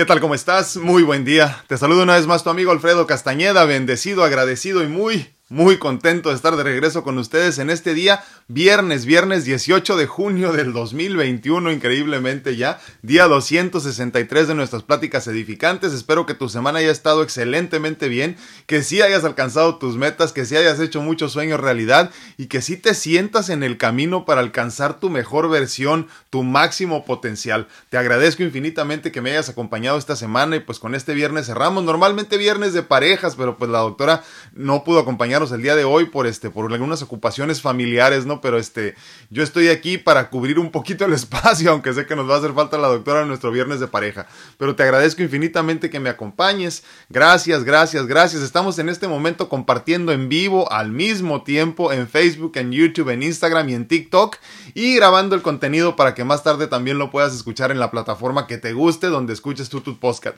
[0.00, 0.20] ¿Qué tal?
[0.20, 0.78] ¿Cómo estás?
[0.78, 1.62] Muy buen día.
[1.66, 6.28] Te saludo una vez más tu amigo Alfredo Castañeda, bendecido, agradecido y muy, muy contento
[6.28, 10.72] de estar de regreso con ustedes en este día, viernes, viernes 18 de junio del
[10.72, 15.92] 2021, increíblemente ya, día 263 de nuestras pláticas edificantes.
[15.92, 18.36] Espero que tu semana haya estado excelentemente bien,
[18.66, 22.62] que sí hayas alcanzado tus metas, que sí hayas hecho muchos sueños realidad y que
[22.62, 27.66] sí te sientas en el camino para alcanzar tu mejor versión, tu máximo potencial.
[27.88, 31.82] Te agradezco infinitamente que me hayas acompañado esta semana y pues con este viernes cerramos.
[31.82, 34.22] Normalmente viernes de parejas, pero pues la doctora
[34.54, 38.42] no pudo acompañar el día de hoy por este, por algunas ocupaciones familiares, ¿no?
[38.42, 38.94] Pero este,
[39.30, 42.38] yo estoy aquí para cubrir un poquito el espacio, aunque sé que nos va a
[42.38, 44.26] hacer falta la doctora en nuestro viernes de pareja.
[44.58, 46.84] Pero te agradezco infinitamente que me acompañes.
[47.08, 48.42] Gracias, gracias, gracias.
[48.42, 53.22] Estamos en este momento compartiendo en vivo al mismo tiempo en Facebook, en YouTube, en
[53.22, 54.36] Instagram y en TikTok
[54.74, 58.46] y grabando el contenido para que más tarde también lo puedas escuchar en la plataforma
[58.46, 60.36] que te guste, donde escuches tú tus podcast,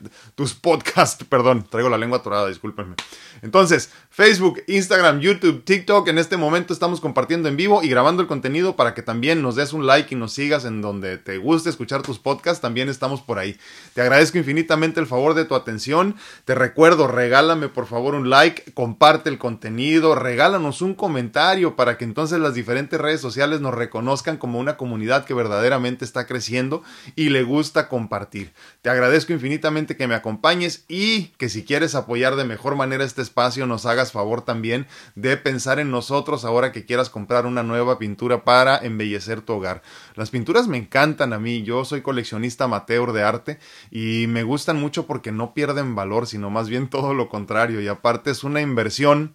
[0.61, 2.95] podcasts, perdón, traigo la lengua atorada, discúlpenme.
[3.43, 8.29] Entonces, Facebook, Instagram, YouTube, TikTok, en este momento estamos compartiendo en vivo y grabando el
[8.29, 11.71] contenido para que también nos des un like y nos sigas en donde te guste
[11.71, 13.57] escuchar tus podcasts, también estamos por ahí.
[13.95, 16.17] Te agradezco infinitamente el favor de tu atención.
[16.45, 22.05] Te recuerdo, regálame por favor un like, comparte el contenido, regálanos un comentario para que
[22.05, 26.83] entonces las diferentes redes sociales nos reconozcan como una comunidad que verdaderamente está creciendo
[27.17, 28.53] y le gusta compartir.
[28.81, 33.23] Te agradezco infinitamente que me acompañes y que si quieres apoyar de mejor manera este
[33.23, 37.99] espacio nos hagas favor también de pensar en nosotros ahora que quieras comprar una nueva
[37.99, 39.83] pintura para embellecer tu hogar.
[40.15, 43.59] Las pinturas me encantan a mí, yo soy coleccionista amateur de arte
[43.91, 47.89] y me gustan mucho porque no pierden valor, sino más bien todo lo contrario y
[47.89, 49.35] aparte es una inversión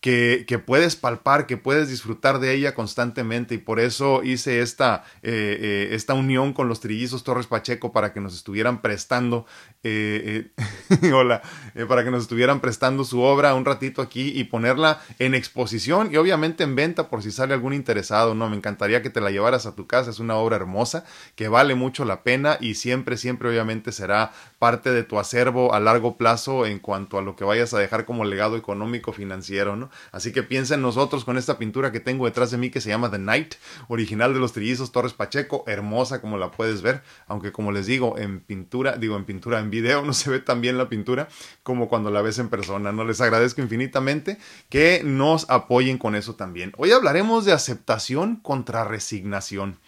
[0.00, 5.58] que, puedes palpar, que puedes disfrutar de ella constantemente y por eso hice esta, eh,
[5.60, 9.44] eh, esta unión con los trillizos Torres Pacheco para que nos estuvieran prestando,
[9.82, 10.52] eh,
[11.12, 11.42] hola,
[11.86, 16.16] para que nos estuvieran prestando su obra un ratito aquí y ponerla en exposición y
[16.16, 18.48] obviamente en venta por si sale algún interesado, ¿no?
[18.48, 21.04] Me encantaría que te la llevaras a tu casa, es una obra hermosa
[21.36, 25.80] que vale mucho la pena y siempre, siempre obviamente será parte de tu acervo a
[25.80, 29.88] largo plazo en cuanto a lo que vayas a dejar como legado económico financiero, ¿no?
[30.12, 32.90] Así que piensa en nosotros con esta pintura que tengo detrás de mí que se
[32.90, 33.54] llama The Night,
[33.88, 38.18] original de los trillizos Torres Pacheco, hermosa como la puedes ver, aunque como les digo,
[38.18, 41.28] en pintura, digo en pintura, en video no se ve tan bien la pintura
[41.62, 43.06] como cuando la ves en persona, ¿no?
[43.06, 44.36] Les agradezco infinitamente
[44.68, 46.74] que nos apoyen con eso también.
[46.76, 49.78] Hoy hablaremos de aceptación contra resignación.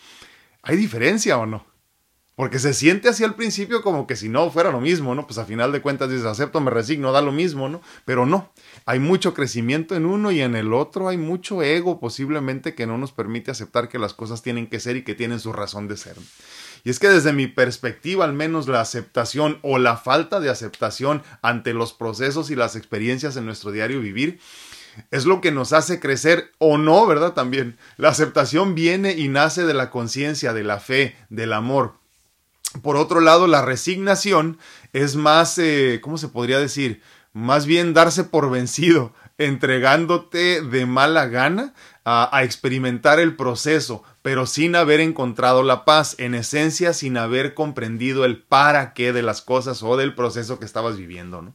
[0.63, 1.72] ¿Hay diferencia o no?
[2.43, 5.29] Porque se siente así al principio como que si no fuera lo mismo, ¿no?
[5.29, 7.81] Pues a final de cuentas dices, acepto, me resigno, da lo mismo, ¿no?
[8.05, 8.51] Pero no,
[8.85, 12.99] hay mucho crecimiento en uno y en el otro hay mucho ego posiblemente que no
[12.99, 15.97] nos permite aceptar que las cosas tienen que ser y que tienen su razón de
[15.97, 16.17] ser.
[16.83, 21.23] Y es que desde mi perspectiva, al menos la aceptación o la falta de aceptación
[21.43, 24.41] ante los procesos y las experiencias en nuestro diario vivir,
[25.13, 27.35] es lo que nos hace crecer o no, ¿verdad?
[27.35, 32.02] También la aceptación viene y nace de la conciencia, de la fe, del amor
[32.81, 34.59] por otro lado, la resignación
[34.93, 37.03] es más, eh, ¿cómo se podría decir?
[37.33, 41.75] Más bien darse por vencido, entregándote de mala gana
[42.05, 47.55] a, a, experimentar el proceso, pero sin haber encontrado la paz, en esencia sin haber
[47.55, 51.43] comprendido el para qué de las cosas o del proceso que estabas viviendo.
[51.43, 51.55] ¿no?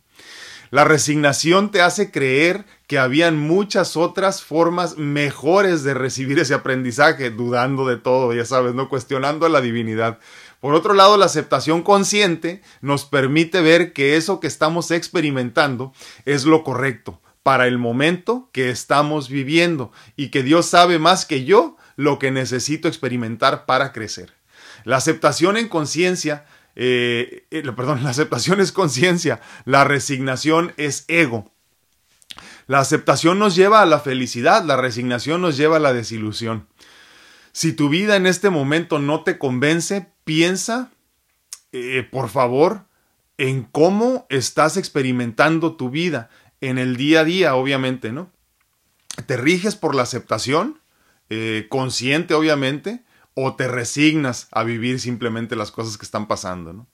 [0.70, 7.30] La resignación te hace creer que habían muchas otras formas mejores de recibir ese aprendizaje,
[7.30, 10.20] dudando de todo, ya sabes, no cuestionando a la divinidad.
[10.62, 15.94] Por otro lado, la aceptación consciente nos permite ver que eso que estamos experimentando
[16.26, 21.44] es lo correcto para el momento que estamos viviendo y que Dios sabe más que
[21.46, 24.34] yo lo que necesito experimentar para crecer.
[24.86, 26.46] La aceptación en conciencia,
[26.76, 31.52] eh, eh, perdón, la aceptación es conciencia, la resignación es ego.
[32.68, 36.68] La aceptación nos lleva a la felicidad, la resignación nos lleva a la desilusión.
[37.54, 40.92] Si tu vida en este momento no te convence, piensa,
[41.72, 42.86] eh, por favor,
[43.38, 48.32] en cómo estás experimentando tu vida en el día a día, obviamente, ¿no?
[49.26, 50.80] ¿Te riges por la aceptación,
[51.30, 53.04] eh, consciente, obviamente,
[53.34, 56.88] o te resignas a vivir simplemente las cosas que están pasando, ¿no?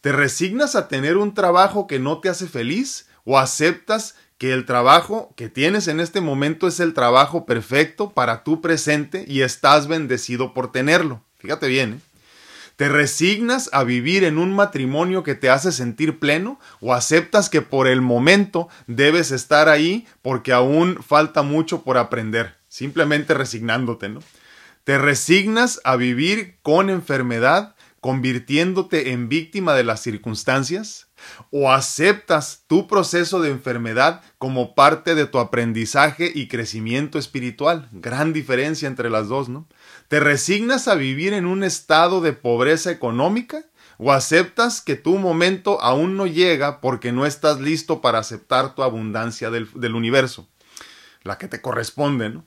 [0.00, 4.64] ¿Te resignas a tener un trabajo que no te hace feliz o aceptas que el
[4.64, 9.86] trabajo que tienes en este momento es el trabajo perfecto para tu presente y estás
[9.86, 11.22] bendecido por tenerlo.
[11.38, 12.00] Fíjate bien, ¿eh?
[12.76, 17.60] ¿Te resignas a vivir en un matrimonio que te hace sentir pleno o aceptas que
[17.60, 22.56] por el momento debes estar ahí porque aún falta mucho por aprender?
[22.70, 24.20] Simplemente resignándote, ¿no?
[24.84, 31.09] ¿Te resignas a vivir con enfermedad convirtiéndote en víctima de las circunstancias?
[31.50, 37.88] ¿O aceptas tu proceso de enfermedad como parte de tu aprendizaje y crecimiento espiritual?
[37.92, 39.66] Gran diferencia entre las dos, ¿no?
[40.08, 43.64] ¿Te resignas a vivir en un estado de pobreza económica?
[43.98, 48.82] ¿O aceptas que tu momento aún no llega porque no estás listo para aceptar tu
[48.82, 50.48] abundancia del, universo?
[51.22, 52.44] La que te corresponde, ¿no?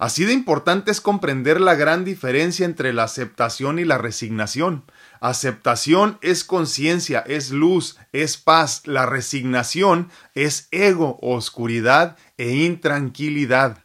[0.00, 4.82] Así de importante es comprender la gran diferencia entre la aceptación y la resignación.
[5.20, 8.86] Aceptación es conciencia, es luz, es paz.
[8.86, 13.84] La resignación es ego, oscuridad e intranquilidad.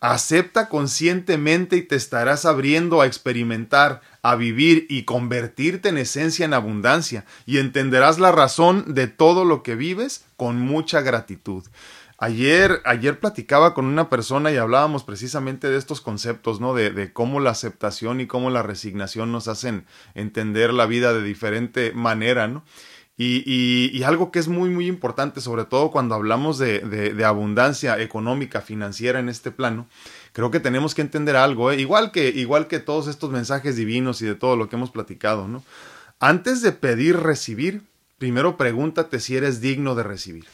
[0.00, 6.54] Acepta conscientemente y te estarás abriendo a experimentar, a vivir y convertirte en esencia en
[6.54, 11.64] abundancia, y entenderás la razón de todo lo que vives con mucha gratitud.
[12.20, 16.74] Ayer, ayer platicaba con una persona y hablábamos precisamente de estos conceptos, ¿no?
[16.74, 21.22] De, de, cómo la aceptación y cómo la resignación nos hacen entender la vida de
[21.22, 22.64] diferente manera, ¿no?
[23.20, 27.24] Y, y, algo que es muy, muy importante, sobre todo cuando hablamos de, de, de,
[27.24, 29.88] abundancia económica, financiera en este plano,
[30.32, 31.80] creo que tenemos que entender algo, ¿eh?
[31.80, 35.48] igual, que, igual que todos estos mensajes divinos y de todo lo que hemos platicado,
[35.48, 35.64] ¿no?
[36.20, 37.82] Antes de pedir recibir,
[38.18, 40.46] primero pregúntate si eres digno de recibir.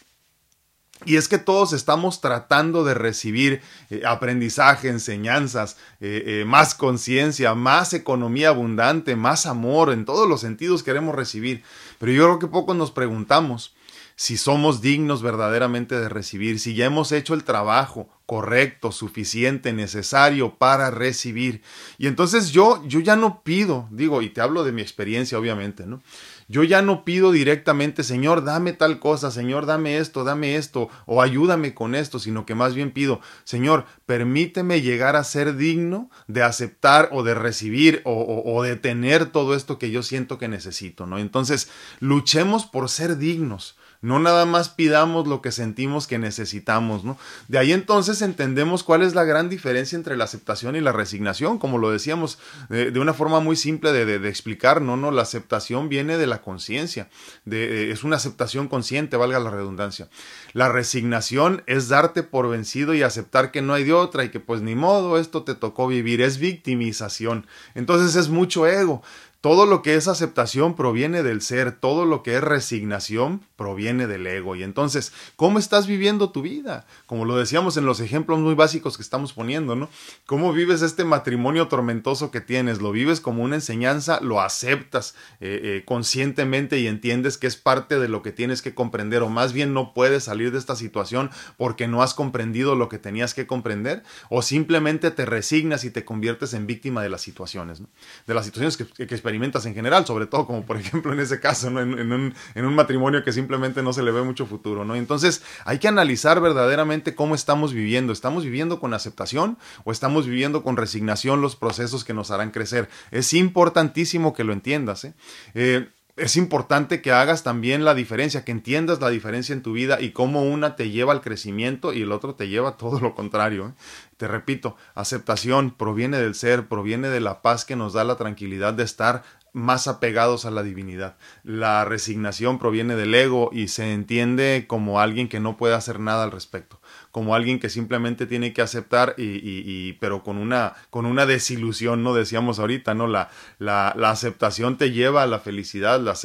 [1.05, 3.61] Y es que todos estamos tratando de recibir
[3.91, 10.41] eh, aprendizaje, enseñanzas, eh, eh, más conciencia, más economía abundante, más amor, en todos los
[10.41, 11.63] sentidos queremos recibir.
[11.99, 13.75] Pero yo creo que poco nos preguntamos
[14.17, 20.55] si somos dignos verdaderamente de recibir, si ya hemos hecho el trabajo correcto, suficiente, necesario
[20.55, 21.63] para recibir.
[21.99, 25.85] Y entonces yo, yo ya no pido, digo, y te hablo de mi experiencia, obviamente,
[25.85, 26.01] ¿no?
[26.49, 31.23] Yo ya no pido directamente, Señor, dame tal cosa, Señor, dame esto, dame esto, o
[31.23, 36.43] ayúdame con esto, sino que más bien pido, Señor, permíteme llegar a ser digno de
[36.43, 41.19] aceptar o de recibir o, de tener todo esto que yo siento que necesito, ¿no?
[41.19, 41.71] Entonces,
[42.01, 43.77] luchemos por ser dignos.
[44.05, 47.17] No nada más pidamos lo que sentimos que necesitamos, ¿no?
[47.49, 51.59] De ahí entonces entendemos cuál es la gran diferencia entre la aceptación y la resignación,
[51.59, 54.99] como lo decíamos de, una forma muy simple de, de, explicar, ¿no?
[54.99, 57.09] no La aceptación viene de la conciencia,
[57.47, 60.11] de, es una aceptación consciente, valga la redundancia.
[60.53, 64.39] La resignación es darte por vencido y aceptar que no hay de otra y que
[64.39, 67.47] pues ni modo, esto te tocó vivir, es victimización.
[67.75, 69.03] Entonces es mucho ego.
[69.45, 74.27] Todo lo que es aceptación proviene del ser, todo lo que es resignación proviene del
[74.27, 74.57] ego.
[74.57, 76.87] Y entonces, ¿cómo estás viviendo tu vida?
[77.05, 79.91] Como lo decíamos en los ejemplos muy básicos que estamos poniendo, ¿no?
[80.25, 82.81] ¿Cómo vives este matrimonio tormentoso que tienes?
[82.81, 84.19] ¿Lo vives como una enseñanza?
[84.23, 88.75] ¿Lo aceptas eh, eh, conscientemente y entiendes que es parte de lo que tienes que
[88.75, 89.23] comprender?
[89.23, 92.99] ¿O más bien no puedes salir de esta situación porque no has comprendido lo que
[92.99, 94.05] tenías que comprender?
[94.31, 97.89] ¿O simplemente te resignas y te conviertes en víctima de las situaciones, ¿no?
[98.27, 101.41] De las situaciones que, que experimentas en general, sobre todo como por ejemplo en ese
[101.41, 104.95] caso, en, un, matrimonio que simplemente no se le ve mucho futuro, ¿no?
[104.95, 108.13] Entonces hay que analizar verdaderamente cómo estamos viviendo.
[108.13, 112.89] ¿Estamos viviendo con aceptación o estamos viviendo con resignación los procesos que nos harán crecer?
[113.11, 115.05] Es importantísimo que lo entiendas.
[115.05, 115.15] ¿eh?
[115.55, 120.01] Eh, es importante que hagas también la diferencia, que entiendas la diferencia en tu vida
[120.01, 123.69] y cómo una te lleva al crecimiento y el otro te lleva todo lo contrario.
[123.69, 123.73] ¿eh?
[124.17, 128.75] Te repito, aceptación proviene del ser, proviene de la paz que nos da la tranquilidad
[128.75, 129.23] de estar
[129.53, 131.17] más apegados a la divinidad.
[131.45, 136.25] La resignación proviene del ego y se entiende como alguien que no puede hacer nada
[136.25, 136.81] al respecto,
[137.15, 142.13] como alguien que simplemente tiene que aceptar y, pero con una con una desilusión, no
[142.13, 143.31] decíamos ahorita, no la,
[143.61, 146.17] la, aceptación te lleva a la felicidad, la,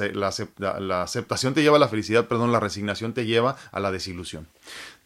[0.57, 3.91] la, la aceptación te lleva a la felicidad, perdón, la resignación te lleva a la
[3.91, 4.47] desilusión.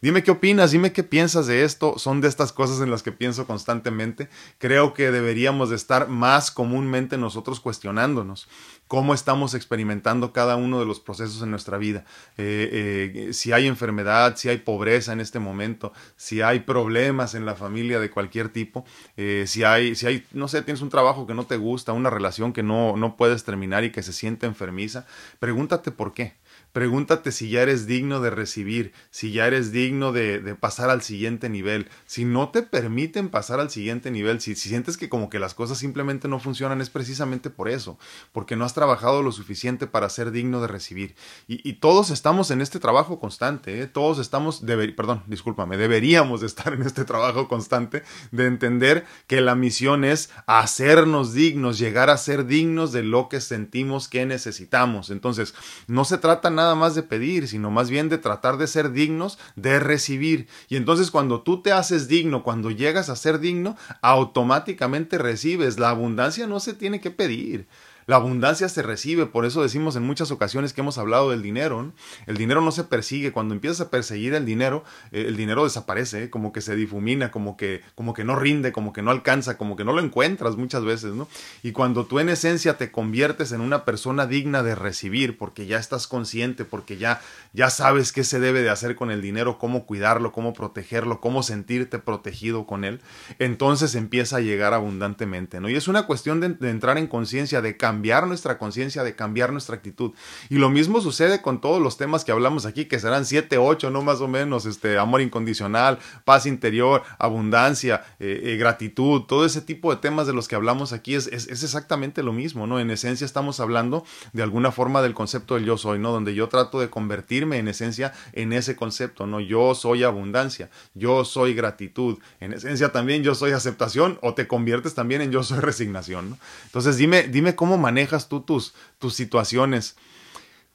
[0.04, 1.98] Dime qué opinas, dime qué piensas de esto.
[1.98, 4.28] Son de estas cosas en las que pienso constantemente.
[4.58, 8.46] Creo que deberíamos de estar más comúnmente nosotros cuestionándonos
[8.88, 12.04] cómo estamos experimentando cada uno de los procesos en nuestra vida.
[12.36, 17.46] Eh, eh, si hay enfermedad, si hay pobreza en este momento, si hay problemas en
[17.46, 18.84] la familia de cualquier tipo,
[19.16, 22.10] eh, si hay, si hay, no sé, tienes un trabajo que no te gusta, una
[22.10, 25.06] relación que no, no puedes terminar y que se siente enfermiza,
[25.38, 26.34] pregúntate por qué.
[26.72, 31.02] Pregúntate si ya eres digno de recibir, si ya eres digno de, de, pasar al
[31.02, 31.88] siguiente nivel.
[32.06, 35.54] Si no te permiten pasar al siguiente nivel, si, si, sientes que como que las
[35.54, 37.96] cosas simplemente no funcionan, es precisamente por eso,
[38.32, 41.14] porque no has trabajado lo suficiente para ser digno de recibir.
[41.46, 43.86] Y, todos estamos en este trabajo constante, ¿eh?
[43.86, 49.40] todos estamos, deber, perdón, discúlpame, deberíamos de estar en este trabajo constante de entender que
[49.40, 55.10] la misión es hacernos dignos, llegar a ser dignos de lo que sentimos que necesitamos.
[55.10, 55.54] Entonces,
[55.86, 59.38] no se trata nada más de pedir, sino más bien de tratar de ser dignos
[59.56, 60.48] de recibir.
[60.68, 65.78] Y entonces cuando tú te haces digno, cuando llegas a ser digno, automáticamente recibes.
[65.78, 67.66] La abundancia no se tiene que pedir.
[68.06, 71.92] La abundancia se recibe, por eso decimos en muchas ocasiones que hemos hablado del dinero.
[72.26, 76.24] El dinero no se persigue, cuando empiezas a perseguir el dinero, eh, el dinero desaparece,
[76.24, 76.30] ¿eh?
[76.30, 79.76] como que se difumina, como que, como que no rinde, como que no alcanza, como
[79.76, 81.28] que no lo encuentras muchas veces, ¿no?
[81.62, 85.78] Y cuando tú en esencia te conviertes en una persona digna de recibir, porque ya
[85.78, 89.86] estás consciente, porque ya, ya sabes qué se debe de hacer con el dinero, cómo
[89.86, 93.00] cuidarlo, cómo protegerlo, cómo sentirte protegido con él,
[93.38, 95.70] entonces empieza a llegar abundantemente, ¿no?
[95.70, 99.14] Y es una cuestión de, de entrar en conciencia, de cambiar cambiar nuestra conciencia, de
[99.14, 100.12] cambiar nuestra actitud.
[100.48, 103.88] Y lo mismo sucede con todos los temas que hablamos aquí, que serán siete, ocho,
[103.90, 109.60] no más o menos, este, amor incondicional, paz interior, abundancia, eh, eh, gratitud, todo ese
[109.60, 112.80] tipo de temas de los que hablamos aquí es, es, exactamente lo mismo, ¿no?
[112.80, 116.10] En esencia estamos hablando de alguna forma del concepto del yo soy, ¿no?
[116.10, 119.38] Donde yo trato de convertirme en esencia en ese concepto, ¿no?
[119.38, 124.94] Yo soy abundancia, yo soy gratitud, en esencia también yo soy aceptación o te conviertes
[124.94, 126.38] también en yo soy resignación, ¿no?
[126.66, 129.96] Entonces dime, dime cómo manejas tú tus, tus situaciones.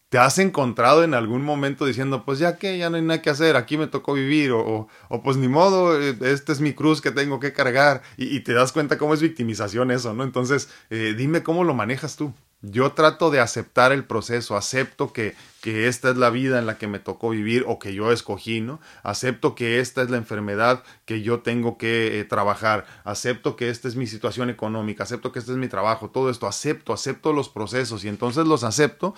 [0.10, 3.30] ¿Te has encontrado en algún momento diciendo, pues ya que, ya no hay nada que
[3.30, 7.00] hacer, aquí me tocó vivir, o, o, pues ni modo, eh, esta es mi cruz
[7.02, 10.24] que tengo que cargar, y, te das cuenta cómo es victimización eso, ¿no?
[10.24, 12.34] Entonces, eh, dime cómo lo manejas tú.
[12.62, 16.78] Yo trato de aceptar el proceso, acepto que, que esta es la vida en la
[16.78, 18.82] que me tocó vivir o que yo escogí, ¿no?
[19.02, 23.88] Acepto que esta es la enfermedad que yo tengo que eh, trabajar, acepto que esta
[23.88, 27.48] es mi situación económica, acepto que este es mi trabajo, todo esto, acepto, acepto los
[27.48, 29.16] procesos y entonces los acepto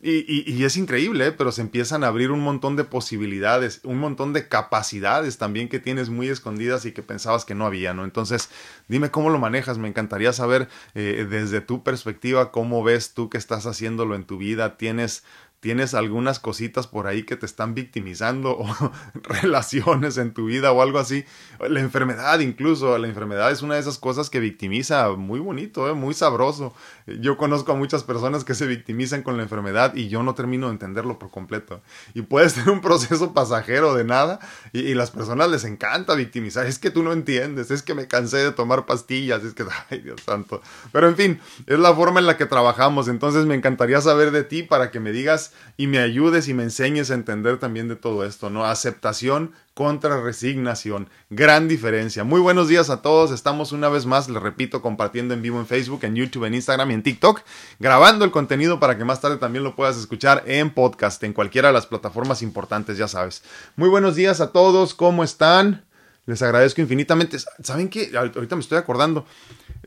[0.00, 1.32] y, y, es increíble, ¿eh?
[1.32, 5.80] pero se empiezan a abrir un montón de posibilidades, un montón de capacidades también que
[5.80, 8.04] tienes muy escondidas y que pensabas que no había, ¿no?
[8.04, 8.48] Entonces,
[8.86, 13.38] dime cómo lo manejas, me encantaría saber eh, desde tu perspectiva cómo ves tú que
[13.38, 15.24] estás haciéndolo en tu vida, tienes
[15.60, 18.66] tienes algunas cositas por ahí que te están victimizando o
[19.14, 21.24] relaciones en tu vida o algo así.
[21.60, 25.94] La enfermedad incluso, la enfermedad es una de esas cosas que victimiza muy bonito, ¿eh?
[25.94, 26.74] muy sabroso.
[27.16, 30.66] Yo conozco a muchas personas que se victimizan con la enfermedad y yo no termino
[30.66, 31.80] de entenderlo por completo.
[32.14, 34.38] Y puede ser un proceso pasajero de nada
[34.72, 36.66] y, y las personas les encanta victimizar.
[36.66, 40.00] Es que tú no entiendes, es que me cansé de tomar pastillas, es que, ay
[40.00, 40.60] Dios santo.
[40.92, 43.08] Pero en fin, es la forma en la que trabajamos.
[43.08, 46.64] Entonces me encantaría saber de ti para que me digas y me ayudes y me
[46.64, 48.64] enseñes a entender también de todo esto, ¿no?
[48.64, 51.08] Aceptación contra resignación.
[51.30, 52.24] Gran diferencia.
[52.24, 53.30] Muy buenos días a todos.
[53.30, 56.90] Estamos una vez más, les repito, compartiendo en vivo en Facebook, en YouTube, en Instagram
[56.90, 57.42] y en TikTok,
[57.78, 61.68] grabando el contenido para que más tarde también lo puedas escuchar en podcast, en cualquiera
[61.68, 63.44] de las plataformas importantes, ya sabes.
[63.76, 64.94] Muy buenos días a todos.
[64.94, 65.84] ¿Cómo están?
[66.26, 67.36] Les agradezco infinitamente.
[67.62, 68.10] ¿Saben qué?
[68.16, 69.26] Ahorita me estoy acordando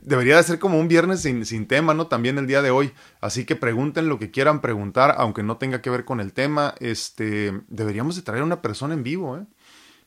[0.04, 2.08] debería de ser como un viernes sin, sin, tema, ¿no?
[2.08, 2.92] También el día de hoy.
[3.20, 6.74] Así que pregunten lo que quieran preguntar, aunque no tenga que ver con el tema.
[6.80, 9.46] Este, deberíamos de traer a una persona en vivo, ¿eh?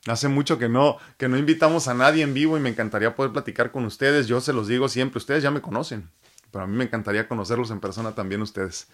[0.08, 3.32] Hace mucho que no, que no invitamos a nadie en vivo y me encantaría poder
[3.32, 4.28] platicar con ustedes.
[4.28, 6.10] Yo se los digo siempre, ustedes ya me conocen,
[6.52, 8.88] pero a mí me encantaría conocerlos en persona también ustedes.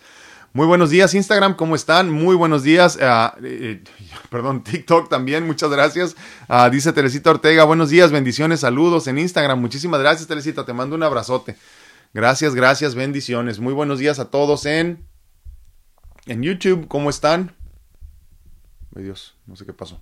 [0.53, 2.10] Muy buenos días Instagram, ¿cómo están?
[2.10, 2.98] Muy buenos días.
[2.98, 3.84] Uh, eh,
[4.30, 6.15] perdón, TikTok también, muchas gracias.
[6.48, 9.60] Uh, dice Teresita Ortega, buenos días, bendiciones, saludos en Instagram.
[9.60, 11.58] Muchísimas gracias Teresita, te mando un abrazote.
[12.13, 13.60] Gracias, gracias, bendiciones.
[13.60, 15.06] Muy buenos días a todos en,
[16.25, 17.53] en YouTube, ¿cómo están?
[18.96, 20.01] Ay Dios, no sé qué pasó.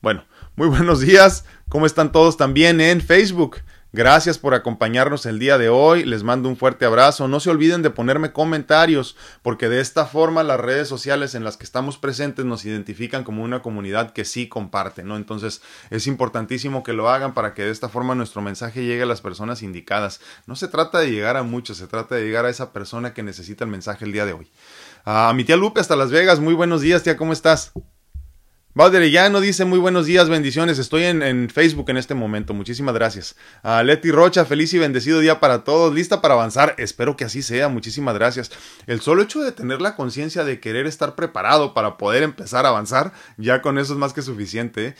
[0.00, 0.24] Bueno,
[0.54, 3.58] muy buenos días, ¿cómo están todos también en Facebook?
[3.96, 6.04] Gracias por acompañarnos el día de hoy.
[6.04, 7.28] Les mando un fuerte abrazo.
[7.28, 11.56] No se olviden de ponerme comentarios, porque de esta forma las redes sociales en las
[11.56, 15.16] que estamos presentes nos identifican como una comunidad que sí comparte, ¿no?
[15.16, 19.06] Entonces es importantísimo que lo hagan para que de esta forma nuestro mensaje llegue a
[19.06, 20.20] las personas indicadas.
[20.46, 23.22] No se trata de llegar a muchos, se trata de llegar a esa persona que
[23.22, 24.50] necesita el mensaje el día de hoy.
[25.06, 26.38] A mi tía Lupe hasta Las Vegas.
[26.38, 27.72] Muy buenos días, tía, ¿cómo estás?
[28.76, 30.78] No dice muy buenos días, bendiciones.
[30.78, 32.52] Estoy en, Facebook en este momento.
[32.52, 33.34] Muchísimas gracias.
[33.62, 35.94] A Leti Rocha, feliz y bendecido día para todos.
[35.94, 36.74] Lista para avanzar.
[36.76, 37.70] Espero que así sea.
[37.70, 38.50] Muchísimas gracias.
[38.86, 42.68] El solo hecho de tener la conciencia de querer estar preparado para poder empezar a
[42.68, 44.88] avanzar, ya con eso es más que suficiente.
[44.88, 44.94] Eh,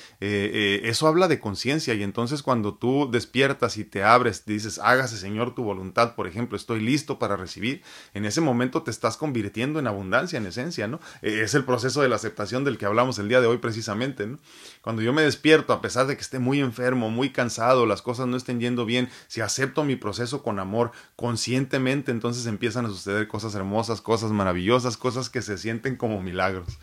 [0.55, 5.19] eh, eso habla de conciencia y entonces cuando tú despiertas y te abres, dices, hágase
[5.19, 7.83] Señor tu voluntad, por ejemplo, estoy listo para recibir.
[8.15, 10.99] En ese momento te estás convirtiendo en abundancia, en esencia, ¿no?
[11.21, 14.29] Eh, es el proceso de la aceptación del que hablamos el día de hoy precisamente,
[14.29, 14.39] ¿no?
[14.81, 18.29] Cuando yo me despierto, a pesar de que esté muy enfermo, muy cansado, las cosas
[18.29, 23.27] no estén yendo bien, si acepto mi proceso con amor, conscientemente, entonces empiezan a suceder
[23.27, 26.79] cosas hermosas, cosas maravillosas, cosas que se sienten como milagros.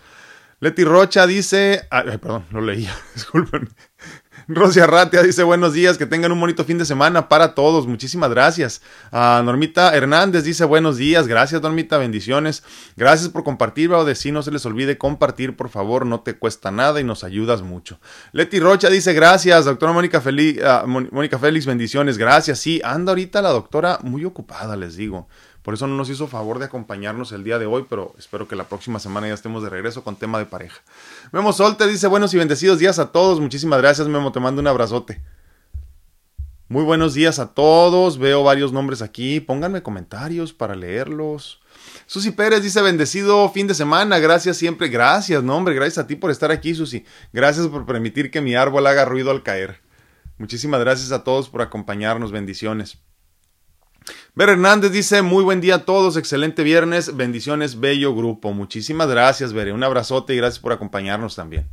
[0.60, 3.70] Leti Rocha dice, ay, perdón, lo leía, disculpen.
[4.48, 8.30] Rosy Arratia dice buenos días, que tengan un bonito fin de semana para todos, muchísimas
[8.30, 8.82] gracias.
[9.12, 12.64] Uh, Normita Hernández dice buenos días, gracias Normita, bendiciones.
[12.98, 17.00] Gracias por compartir, si no se les olvide compartir, por favor, no te cuesta nada
[17.00, 18.00] y nos ayudas mucho.
[18.34, 22.60] Leti Rocha dice gracias, doctora Mónica Félix, uh, Mónica Félix, bendiciones, gracias.
[22.60, 25.28] Sí, anda ahorita la doctora muy ocupada, les digo
[25.64, 28.56] Por eso no nos hizo favor de acompañarnos el día de hoy, pero espero que
[28.56, 30.82] la próxima semana ya estemos de regreso con tema de pareja.
[31.32, 33.40] Memo Sol te dice buenos y bendecidos días a todos.
[33.40, 34.34] Muchísimas gracias, Memo.
[34.34, 35.22] Te mando un abrazote.
[36.68, 38.18] Muy buenos días a todos.
[38.18, 39.40] Veo varios nombres aquí.
[39.40, 41.62] Pónganme comentarios para leerlos.
[42.08, 44.20] Susi Pérez dice bendecido fin de semana.
[44.20, 44.90] Gracias siempre.
[44.90, 45.76] Gracias, no hombre.
[45.76, 47.06] Gracias a ti por estar aquí, Susi.
[47.32, 49.82] Gracias por permitir que mi árbol haga ruido al caer.
[50.38, 52.32] Muchísimas gracias a todos por acompañarnos.
[52.32, 52.98] Bendiciones.
[54.36, 58.52] Ver Hernández dice, muy buen día a todos, excelente viernes, bendiciones, bello grupo.
[58.52, 61.70] Muchísimas gracias, Bere, un abrazote y gracias por acompañarnos también.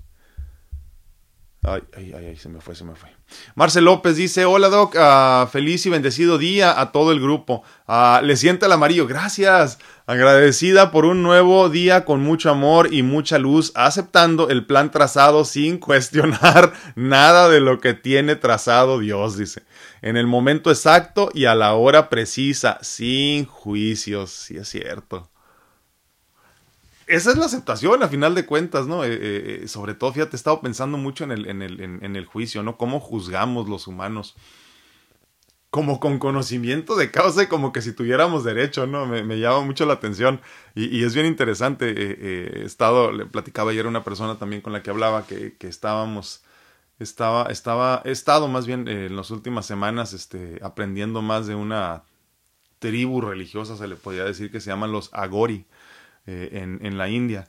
[1.62, 3.10] Ay, ay, ay, se me fue, se me fue.
[3.54, 7.62] Marcel López dice, hola Doc, uh, feliz y bendecido día a todo el grupo.
[7.86, 9.78] Uh, le siente el amarillo, gracias.
[10.06, 15.44] Agradecida por un nuevo día con mucho amor y mucha luz, aceptando el plan trazado
[15.44, 19.62] sin cuestionar nada de lo que tiene trazado Dios, dice.
[20.00, 25.29] En el momento exacto y a la hora precisa, sin juicios, sí es cierto
[27.10, 29.04] esa es la aceptación a final de cuentas, ¿no?
[29.04, 29.08] Eh,
[29.62, 32.78] eh, sobre todo, fíjate, he estado pensando mucho en el, juicio, ¿no?
[32.78, 34.36] Cómo juzgamos los humanos.
[35.70, 39.06] Como con conocimiento de causa y como que si tuviéramos derecho, ¿no?
[39.06, 40.40] Me, me llama mucho la atención
[40.74, 41.92] y, es bien interesante.
[41.96, 45.68] Eh, he estado, le platicaba ayer una persona también con la que hablaba que, que
[45.68, 46.42] estábamos,
[47.00, 52.04] estaba, estaba, he estado más bien en las últimas semanas este, aprendiendo más de una
[52.78, 55.66] tribu religiosa, se le podría decir, que se llaman los Agori
[56.32, 57.48] eh, en, la India.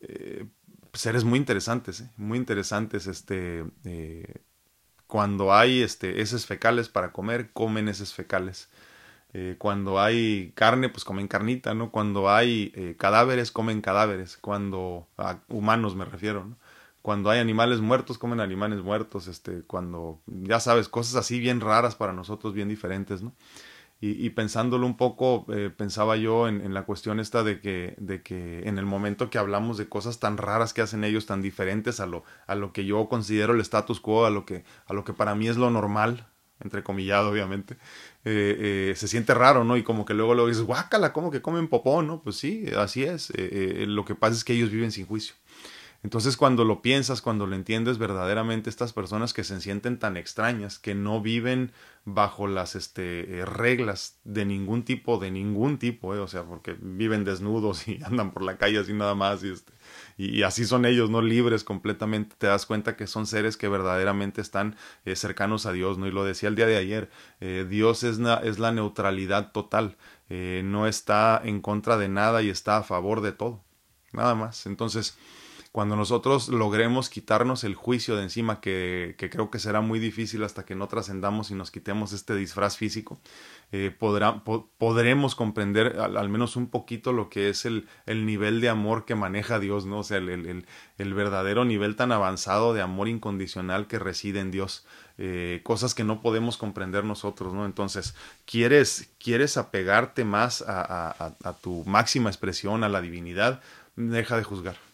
[0.00, 0.44] Eh,
[0.92, 2.10] seres muy interesantes, ¿eh?
[2.18, 3.06] muy interesantes.
[3.06, 3.64] Este,
[5.06, 8.68] cuando hay este, heces fecales para comer, comen heces fecales.
[9.56, 11.90] cuando hay carne, pues comen carnita, ¿no?
[11.90, 14.36] Cuando hay cadáveres, comen cadáveres.
[14.36, 15.08] Cuando,
[15.48, 16.54] humanos me refiero.
[17.00, 19.26] Cuando hay animales muertos, comen animales muertos.
[19.26, 23.32] Este, cuando, ya sabes, cosas así bien raras para nosotros, bien diferentes, ¿no?
[24.00, 28.68] Y, pensándolo un poco, eh, pensaba yo en, la cuestión esta de que, de que
[28.68, 32.06] en el momento que hablamos de cosas tan raras que hacen ellos, tan diferentes a
[32.06, 35.14] lo, a lo que yo considero el status quo, a lo que, a lo que
[35.14, 36.28] para mí es lo normal,
[36.60, 37.74] entrecomillado obviamente,
[38.24, 39.76] eh, eh, se siente raro, ¿no?
[39.76, 42.22] Y como que luego lo dices, guácala, ¿cómo que comen popó, no?
[42.22, 43.32] Pues sí, así es.
[43.34, 45.34] lo que pasa es que ellos viven sin juicio.
[46.04, 50.78] Entonces cuando lo piensas, cuando lo entiendes verdaderamente, estas personas que se sienten tan extrañas,
[50.78, 51.72] que no viven
[52.04, 56.76] bajo las este, eh, reglas de ningún tipo, de ningún tipo, eh, o sea, porque
[56.80, 59.72] viven desnudos y andan por la calle así nada más y, este,
[60.16, 64.40] y, así son ellos, no libres completamente, te das cuenta que son seres que verdaderamente
[64.40, 66.06] están eh, cercanos a Dios, ¿no?
[66.06, 67.10] Y lo decía el día de ayer,
[67.68, 69.96] Dios es, es la neutralidad total,
[70.28, 73.62] no está en contra de nada y está a favor de todo,
[74.12, 74.66] nada más.
[74.66, 75.16] Entonces,
[75.78, 80.64] cuando nosotros logremos quitarnos el juicio de encima, que, creo que será muy difícil hasta
[80.64, 83.20] que no trascendamos y nos quitemos este disfraz físico,
[83.70, 88.70] eh, podrá, podremos comprender al, menos un poquito lo que es el, el, nivel de
[88.70, 90.00] amor que maneja Dios, ¿no?
[90.00, 90.64] O sea, el,
[90.98, 94.84] verdadero nivel tan avanzado de amor incondicional que reside en Dios.
[95.16, 97.64] Eh, cosas que no podemos comprender nosotros, ¿no?
[97.66, 103.60] Entonces, ¿quieres, quieres apegarte más a tu máxima expresión, a la divinidad?
[103.94, 104.87] Deja de juzgar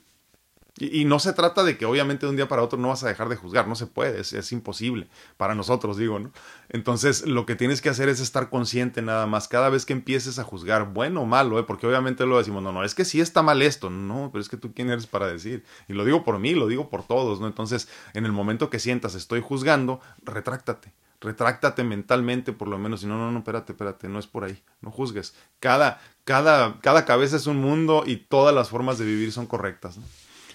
[0.77, 3.09] y, no se trata de que obviamente de un día para otro no vas a
[3.09, 5.07] dejar de juzgar, no se puede, es, imposible,
[5.37, 6.33] para nosotros digo, ¿no?
[6.69, 10.41] Entonces lo que tienes que hacer es estar consciente nada más, cada vez que empieces
[10.41, 11.63] a juzgar, bueno o malo, ¿eh?
[11.63, 14.49] porque obviamente lo decimos, no, no, es que sí está mal esto, no, pero es
[14.49, 17.41] que tú quién eres para decir, y lo digo por mí, lo digo por todos,
[17.41, 17.47] ¿no?
[17.47, 23.07] Entonces en el momento que sientas estoy juzgando, retráctate, retráctate mentalmente por lo menos, y
[23.07, 27.37] no, no, no, espérate, espérate, no es por ahí, no juzgues, cada, cada, cada cabeza
[27.37, 30.05] es un mundo y todas las formas de vivir son correctas, ¿no?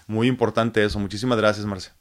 [0.10, 0.98] Muy importante eso.
[0.98, 1.92] Muchísimas gracias, Marce.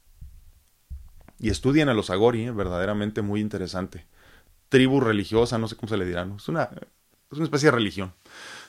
[1.37, 2.51] Y estudien a los Agori, ¿eh?
[2.51, 4.07] verdaderamente muy interesante.
[4.67, 6.27] Tribu religiosa, no sé cómo se le dirá.
[6.35, 6.63] Es, una,
[7.31, 8.13] es una especie de religión.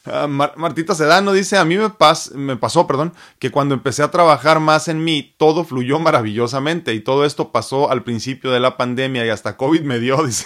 [0.04, 4.88] Uh, Martita Sedano dice, a mí me pasó, perdón, que cuando empecé a trabajar más
[4.88, 9.30] en mí, todo fluyó maravillosamente y todo esto pasó al principio de la pandemia y
[9.30, 10.44] hasta COVID me dio, dice.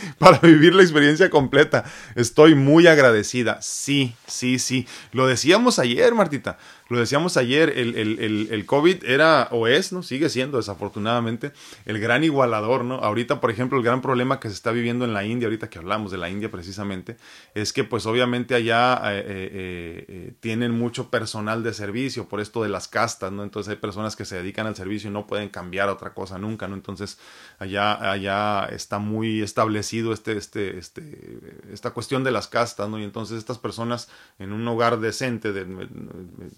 [0.18, 1.84] para vivir la experiencia completa.
[2.14, 3.60] Estoy muy agradecida.
[3.62, 4.86] Sí, sí, sí.
[5.12, 6.58] Lo decíamos ayer, Martita.
[6.90, 10.02] Lo decíamos ayer, el, el, el, COVID era o es, ¿no?
[10.02, 11.52] Sigue siendo, desafortunadamente,
[11.86, 12.96] el gran igualador, ¿no?
[12.96, 15.78] Ahorita, por ejemplo, el gran problema que se está viviendo en la India, ahorita que
[15.78, 17.16] hablamos de la India precisamente,
[17.54, 22.60] es que pues obviamente allá eh, eh, eh, tienen mucho personal de servicio por esto
[22.60, 23.44] de las castas, ¿no?
[23.44, 26.66] Entonces hay personas que se dedican al servicio y no pueden cambiar otra cosa nunca,
[26.66, 26.74] ¿no?
[26.74, 27.20] Entonces
[27.60, 32.98] allá, allá está muy establecido establecido este, este, este, esta cuestión de las castas, ¿no?
[32.98, 35.66] Y entonces estas personas en un hogar decente, de,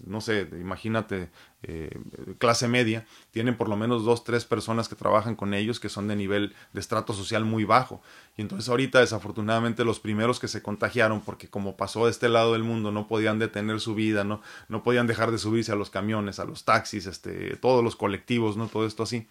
[0.05, 1.29] no sé, imagínate,
[1.63, 1.97] eh,
[2.37, 6.07] clase media, tienen por lo menos dos, tres personas que trabajan con ellos que son
[6.07, 8.01] de nivel de estrato social muy bajo.
[8.37, 12.53] Y entonces ahorita desafortunadamente los primeros que se contagiaron, porque como pasó de este lado
[12.53, 15.89] del mundo, no podían detener su vida, no, no podían dejar de subirse a los
[15.89, 18.67] camiones, a los taxis, este, todos los colectivos, ¿no?
[18.67, 19.27] Todo esto así.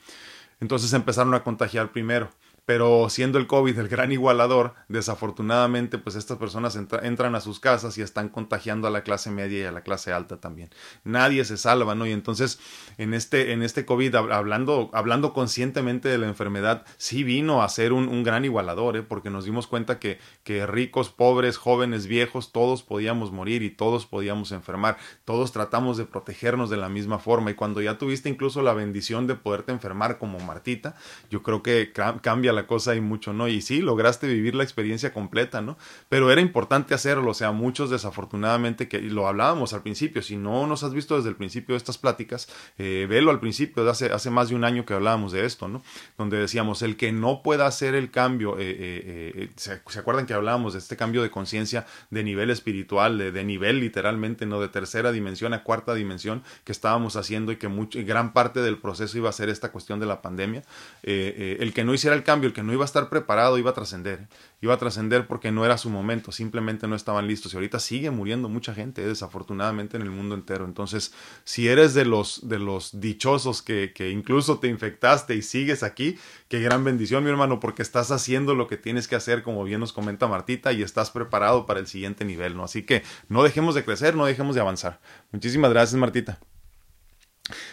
[0.60, 2.30] Entonces empezaron a contagiar primero
[2.64, 7.98] pero siendo el COVID el gran igualador, desafortunadamente pues estas personas entran a sus casas
[7.98, 10.70] y están contagiando a la clase media y a la clase alta también.
[11.04, 12.06] Nadie se salva, ¿no?
[12.06, 12.60] Y entonces
[12.98, 17.92] en este, en este COVID, hablando, hablando conscientemente de la enfermedad, sí vino a ser
[17.92, 19.02] un, un gran igualador, ¿eh?
[19.02, 24.06] porque nos dimos cuenta que, que ricos, pobres, jóvenes, viejos, todos podíamos morir y todos
[24.06, 28.62] podíamos enfermar, todos tratamos de protegernos de la misma forma y cuando ya tuviste incluso
[28.62, 30.94] la bendición de poderte enfermar como Martita,
[31.30, 33.48] yo creo que cambia la cosa y mucho, ¿no?
[33.48, 35.76] Y sí, lograste vivir la experiencia completa, ¿no?
[36.08, 40.66] Pero era importante hacerlo, o sea, muchos desafortunadamente, que lo hablábamos al principio, si no
[40.66, 44.30] nos has visto desde el principio de estas pláticas, eh, velo al principio, hace, hace
[44.30, 45.82] más de un año que hablábamos de esto, ¿no?
[46.18, 50.34] Donde decíamos, el que no pueda hacer el cambio, eh, eh, eh ¿se, acuerdan que
[50.34, 54.60] hablábamos de este cambio de conciencia de nivel espiritual, de, de, nivel literalmente, ¿no?
[54.60, 58.78] De tercera dimensión a cuarta dimensión que estábamos haciendo y que mucho, gran parte del
[58.78, 60.62] proceso iba a ser esta cuestión de la pandemia,
[61.02, 63.74] el que no hiciera el cambio, el que no iba a estar preparado iba a
[63.74, 64.28] trascender.
[64.60, 67.52] Iba a trascender porque no era su momento, simplemente no estaban listos.
[67.52, 70.64] Y ahorita sigue muriendo mucha gente, desafortunadamente, en el mundo entero.
[70.64, 71.12] Entonces,
[71.44, 76.18] si eres de los, de los dichosos que, que incluso te infectaste y sigues aquí,
[76.48, 79.80] qué gran bendición, mi hermano, porque estás haciendo lo que tienes que hacer, como bien
[79.80, 82.64] nos comenta Martita, y estás preparado para el siguiente nivel, ¿no?
[82.64, 85.00] Así que no dejemos de crecer, no dejemos de avanzar.
[85.32, 86.38] Muchísimas gracias, Martita.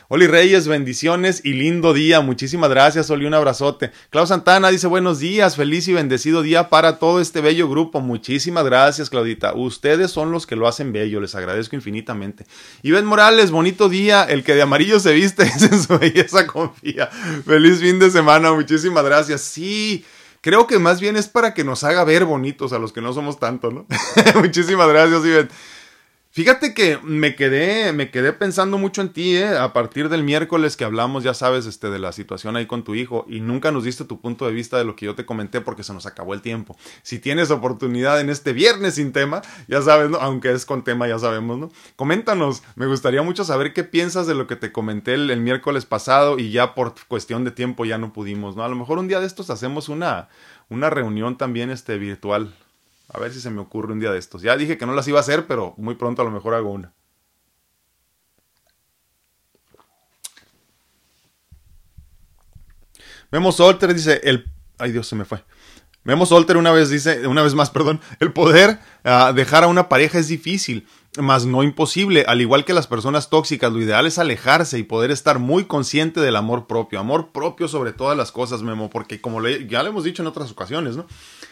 [0.07, 2.21] Oli Reyes, bendiciones y lindo día.
[2.21, 3.91] Muchísimas gracias, Oli, un abrazote.
[4.09, 8.01] Clau Santana dice buenos días, feliz y bendecido día para todo este bello grupo.
[8.01, 9.53] Muchísimas gracias, Claudita.
[9.53, 12.45] Ustedes son los que lo hacen bello, les agradezco infinitamente.
[12.81, 14.23] Ben Morales, bonito día.
[14.23, 17.07] El que de amarillo se viste es en su belleza confía.
[17.45, 19.41] Feliz fin de semana, muchísimas gracias.
[19.41, 20.03] Sí.
[20.41, 23.13] Creo que más bien es para que nos haga ver bonitos a los que no
[23.13, 23.85] somos tanto, ¿no?
[24.39, 25.49] Muchísimas gracias, Iván.
[26.31, 29.57] Fíjate que me quedé, me quedé pensando mucho en ti, ¿eh?
[29.57, 32.93] A partir del miércoles que hablamos, ya sabes, este, de la situación ahí con tu
[32.93, 35.59] hijo, y nunca nos diste tu punto de vista de lo que yo te comenté
[35.59, 36.77] porque se nos acabó el tiempo.
[37.01, 40.17] Si tienes oportunidad en este viernes sin tema, ya sabes, ¿no?
[40.19, 41.71] Aunque es con tema, ya sabemos, ¿no?
[41.95, 45.85] Coméntanos, me gustaría mucho saber qué piensas de lo que te comenté el, el miércoles
[45.85, 48.63] pasado y ya por cuestión de tiempo ya no pudimos, ¿no?
[48.63, 50.29] A lo mejor un día de estos hacemos una,
[50.69, 52.53] una reunión también, este, virtual.
[53.11, 54.41] A ver si se me ocurre un día de estos.
[54.41, 56.71] Ya dije que no las iba a hacer, pero muy pronto a lo mejor hago
[56.71, 56.93] una.
[63.31, 64.45] Memo Solter dice, el...
[64.77, 65.43] Ay Dios, se me fue.
[66.03, 69.89] Memo Solter una vez dice, una vez más, perdón, el poder ah, dejar a una
[69.89, 70.87] pareja es difícil,
[71.19, 72.25] mas no imposible.
[72.27, 76.21] Al igual que las personas tóxicas, lo ideal es alejarse y poder estar muy consciente
[76.21, 76.99] del amor propio.
[76.99, 80.51] Amor propio sobre todas las cosas, Memo, porque como ya lo hemos dicho en otras
[80.51, 81.05] ocasiones, ¿no?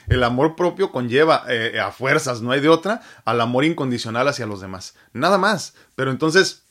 [0.07, 4.45] El amor propio conlleva eh, a fuerzas, no hay de otra, al amor incondicional hacia
[4.45, 4.95] los demás.
[5.13, 5.73] Nada más.
[5.95, 6.66] Pero entonces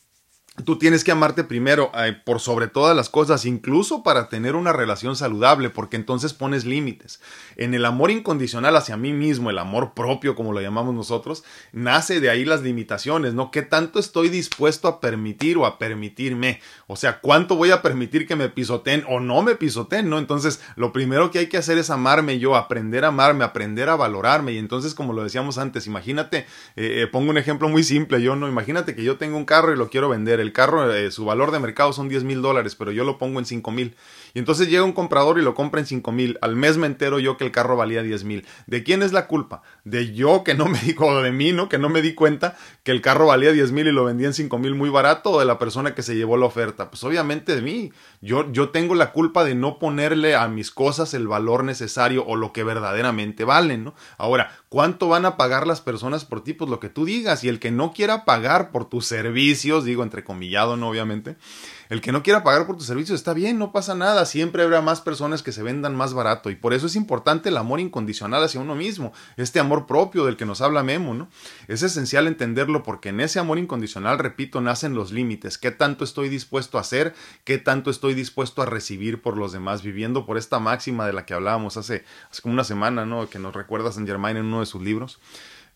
[0.64, 4.72] Tú tienes que amarte primero eh, por sobre todas las cosas, incluso para tener una
[4.72, 7.20] relación saludable, porque entonces pones límites.
[7.56, 12.20] En el amor incondicional hacia mí mismo, el amor propio, como lo llamamos nosotros, nace
[12.20, 13.50] de ahí las limitaciones, ¿no?
[13.50, 16.60] ¿Qué tanto estoy dispuesto a permitir o a permitirme?
[16.86, 20.18] O sea, ¿cuánto voy a permitir que me pisoteen o no me pisoteen, ¿no?
[20.18, 23.96] Entonces, lo primero que hay que hacer es amarme yo, aprender a amarme, aprender a
[23.96, 24.52] valorarme.
[24.52, 28.36] Y entonces, como lo decíamos antes, imagínate, eh, eh, pongo un ejemplo muy simple, yo
[28.36, 31.24] no, imagínate que yo tengo un carro y lo quiero vender el carro, eh, su
[31.24, 33.94] valor de mercado son 10 mil dólares, pero yo lo pongo en 5 mil.
[34.36, 36.38] Y entonces llega un comprador y lo compra en 5 mil.
[36.42, 38.44] Al mes me entero yo que el carro valía 10 mil.
[38.66, 39.62] ¿De quién es la culpa?
[39.84, 41.70] De yo que no me di, de mí, ¿no?
[41.70, 44.34] Que no me di cuenta que el carro valía 10 mil y lo vendía en
[44.34, 46.90] 5 mil muy barato o de la persona que se llevó la oferta.
[46.90, 47.92] Pues obviamente de mí.
[48.20, 52.36] Yo, yo tengo la culpa de no ponerle a mis cosas el valor necesario o
[52.36, 53.94] lo que verdaderamente valen, ¿no?
[54.18, 56.52] Ahora, ¿cuánto van a pagar las personas por ti?
[56.52, 57.42] Pues lo que tú digas.
[57.42, 60.90] Y el que no quiera pagar por tus servicios, digo entrecomillado, ¿no?
[60.90, 61.36] Obviamente
[61.88, 64.80] el que no quiera pagar por tus servicios está bien, no pasa nada, siempre habrá
[64.80, 68.42] más personas que se vendan más barato y por eso es importante el amor incondicional
[68.42, 71.28] hacia uno mismo, este amor propio del que nos habla Memo, ¿no?
[71.68, 76.28] Es esencial entenderlo porque en ese amor incondicional, repito, nacen los límites, qué tanto estoy
[76.28, 80.58] dispuesto a hacer, qué tanto estoy dispuesto a recibir por los demás, viviendo por esta
[80.58, 82.04] máxima de la que hablábamos hace,
[82.42, 83.28] como una semana, ¿no?
[83.28, 85.18] Que nos recuerda San Germain en uno de sus libros.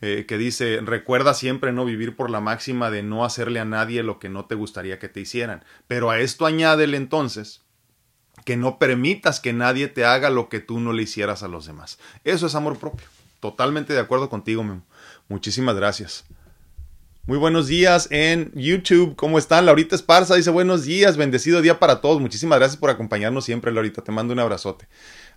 [0.02, 4.02] Eh, que dice, recuerda siempre no vivir por la máxima de no hacerle a nadie
[4.02, 5.62] lo que no te gustaría que te hicieran.
[5.86, 7.62] Pero a esto añádele entonces
[8.44, 11.66] que no permitas que nadie te haga lo que tú no le hicieras a los
[11.66, 11.98] demás.
[12.24, 13.06] Eso es amor propio.
[13.40, 14.84] Totalmente de acuerdo contigo, Memo.
[15.28, 16.24] Muchísimas gracias.
[17.26, 19.14] Muy buenos días en YouTube.
[19.14, 19.66] ¿Cómo están?
[19.66, 22.20] Laurita Esparza dice buenos días, bendecido día para todos.
[22.20, 24.02] Muchísimas gracias por acompañarnos siempre, Laurita.
[24.02, 24.88] Te mando un abrazote.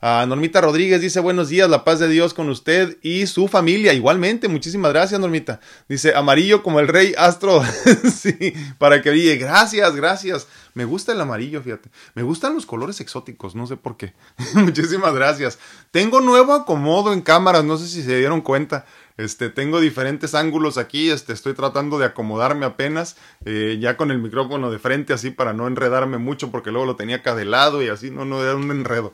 [0.06, 3.94] Ah, Normita Rodríguez dice buenos días, la paz de Dios con usted y su familia.
[3.94, 5.62] Igualmente, muchísimas gracias, Normita.
[5.88, 7.64] Dice amarillo como el rey astro.
[8.14, 9.38] sí, para que brille.
[9.38, 10.50] Gracias, gracias.
[10.74, 11.90] Me gusta el amarillo, fíjate.
[12.16, 14.14] Me gustan los colores exóticos, no sé por qué.
[14.56, 15.58] muchísimas gracias.
[15.92, 18.86] Tengo nuevo acomodo en cámaras, no sé si se dieron cuenta.
[19.16, 24.20] Este, tengo diferentes ángulos aquí, este, estoy tratando de acomodarme apenas, eh, ya con el
[24.20, 27.82] micrófono de frente así para no enredarme mucho porque luego lo tenía acá de lado
[27.82, 29.14] y así, no, no, era un enredo.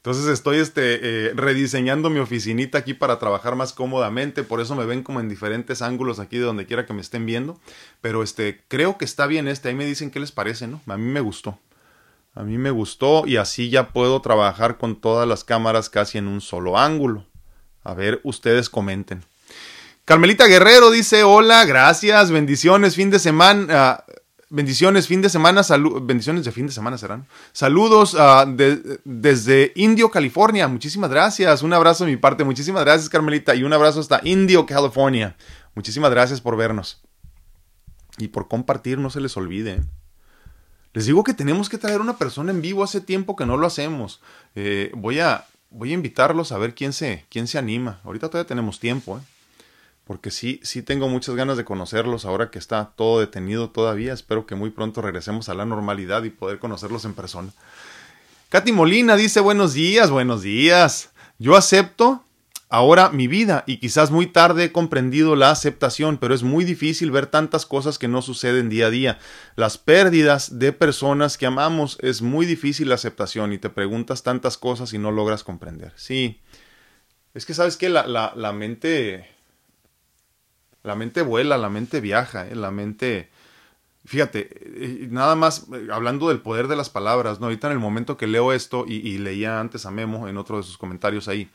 [0.00, 4.86] Entonces estoy este, eh, rediseñando mi oficinita aquí para trabajar más cómodamente, por eso me
[4.86, 7.60] ven como en diferentes ángulos aquí de donde quiera que me estén viendo,
[8.00, 10.80] pero este, creo que está bien este, ahí me dicen qué les parece, ¿no?
[10.86, 11.58] A mí me gustó.
[12.34, 16.28] A mí me gustó y así ya puedo trabajar con todas las cámaras casi en
[16.28, 17.26] un solo ángulo.
[17.84, 19.22] A ver, ustedes comenten.
[20.06, 24.02] Carmelita Guerrero dice, hola, gracias, bendiciones, fin de semana,
[24.52, 25.62] Bendiciones, fin de semana,
[26.02, 27.24] bendiciones de fin de semana serán.
[27.52, 28.52] Saludos uh,
[29.04, 30.66] desde Indio, California.
[30.66, 31.62] Muchísimas gracias.
[31.62, 32.42] Un abrazo de mi parte.
[32.42, 33.54] Muchísimas gracias, Carmelita.
[33.54, 35.36] Y un abrazo hasta Indio, California.
[35.76, 37.00] Muchísimas gracias por vernos.
[38.18, 39.84] Y por compartir, no se les olvide.
[40.94, 43.68] Les digo que tenemos que traer una persona en vivo hace tiempo que no lo
[43.68, 44.20] hacemos.
[44.56, 48.00] Eh, voy, a, voy a invitarlos a ver quién se, quién se anima.
[48.02, 49.18] Ahorita todavía tenemos tiempo.
[49.18, 49.20] ¿eh?
[50.10, 54.12] Porque sí, sí tengo muchas ganas de conocerlos ahora que está todo detenido todavía.
[54.12, 57.52] Espero que muy pronto regresemos a la normalidad y poder conocerlos en persona.
[58.48, 61.10] Katy Molina dice buenos días, buenos días.
[61.38, 62.24] Yo acepto
[62.68, 67.12] ahora mi vida y quizás muy tarde he comprendido la aceptación, pero es muy difícil
[67.12, 69.18] ver tantas cosas que no suceden día a día.
[69.54, 74.58] Las pérdidas de personas que amamos es muy difícil la aceptación y te preguntas tantas
[74.58, 75.92] cosas y no logras comprender.
[75.94, 76.40] Sí,
[77.32, 79.29] es que sabes que la, la, la mente
[80.82, 82.54] la mente vuela, la mente viaja, ¿eh?
[82.54, 83.30] la mente...
[84.06, 87.46] Fíjate, eh, nada más eh, hablando del poder de las palabras, ¿no?
[87.46, 90.62] Ahorita en el momento que leo esto y, leía antes a Memo en otro de
[90.62, 91.50] sus comentarios ahí,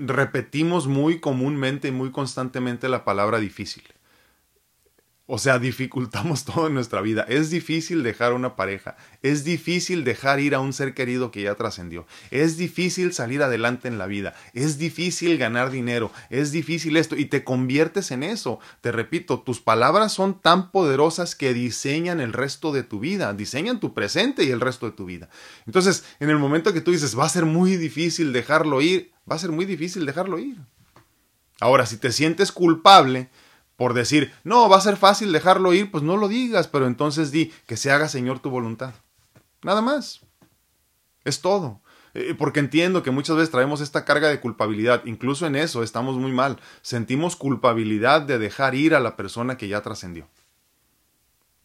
[0.00, 3.84] repetimos muy comúnmente y muy constantemente la palabra difícil.
[5.28, 7.26] O sea, dificultamos todo en nuestra vida.
[7.28, 8.96] Es difícil dejar una pareja.
[9.22, 12.06] Es difícil dejar ir a un ser querido que ya trascendió.
[12.30, 14.34] Es difícil salir adelante en la vida.
[14.54, 16.12] Es difícil ganar dinero.
[16.30, 17.16] Es difícil esto.
[17.16, 18.60] Y te conviertes en eso.
[18.80, 23.34] Te repito, tus palabras son tan poderosas que diseñan el resto de tu vida.
[23.34, 25.28] Diseñan tu presente y el resto de tu vida.
[25.66, 29.34] Entonces, en el momento que tú dices, va a ser muy difícil dejarlo ir, va
[29.34, 30.56] a ser muy difícil dejarlo ir.
[31.58, 33.30] Ahora, si te sientes culpable,
[33.76, 37.30] por decir, no, va a ser fácil dejarlo ir, pues no lo digas, pero entonces
[37.30, 38.94] di que se haga Señor tu voluntad.
[39.62, 40.20] Nada más.
[41.24, 41.80] Es todo.
[42.14, 45.02] Eh, porque entiendo que muchas veces traemos esta carga de culpabilidad.
[45.04, 46.58] Incluso en eso estamos muy mal.
[46.80, 50.26] Sentimos culpabilidad de dejar ir a la persona que ya trascendió.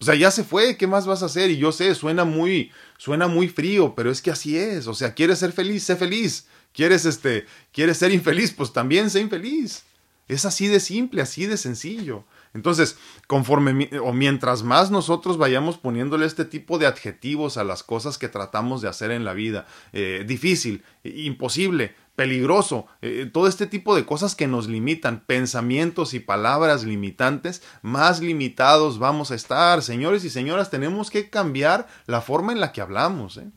[0.02, 1.52] O sea, ya se fue, ¿qué más vas a hacer?
[1.52, 4.88] Y yo sé, suena muy, suena muy frío, pero es que así es.
[4.88, 6.48] O sea, quieres ser feliz, sé feliz.
[6.74, 9.84] Quieres, este, quieres ser infeliz, pues también sé infeliz.
[10.32, 12.24] Es así de simple, así de sencillo.
[12.54, 18.18] Entonces, conforme o mientras más nosotros vayamos poniéndole este tipo de adjetivos a las cosas
[18.18, 23.94] que tratamos de hacer en la vida, eh, difícil, imposible, peligroso, eh, todo este tipo
[23.94, 29.82] de cosas que nos limitan, pensamientos y palabras limitantes, más limitados vamos a estar.
[29.82, 33.36] Señores y señoras, tenemos que cambiar la forma en la que hablamos.
[33.36, 33.52] ¿eh?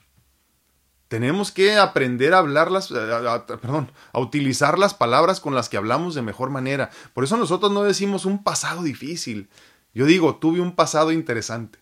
[1.15, 2.97] Tenemos que aprender a hablarlas, eh,
[3.63, 6.91] perdón, a utilizar las palabras con las que hablamos de mejor manera.
[7.13, 9.49] Por eso nosotros no decimos un pasado difícil.
[9.95, 11.79] Yo digo, tuve un pasado interesante.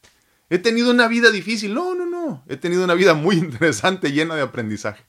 [0.51, 1.73] He tenido una vida difícil.
[1.73, 2.45] No, no, no.
[2.47, 5.03] He tenido una vida muy interesante, llena de aprendizaje.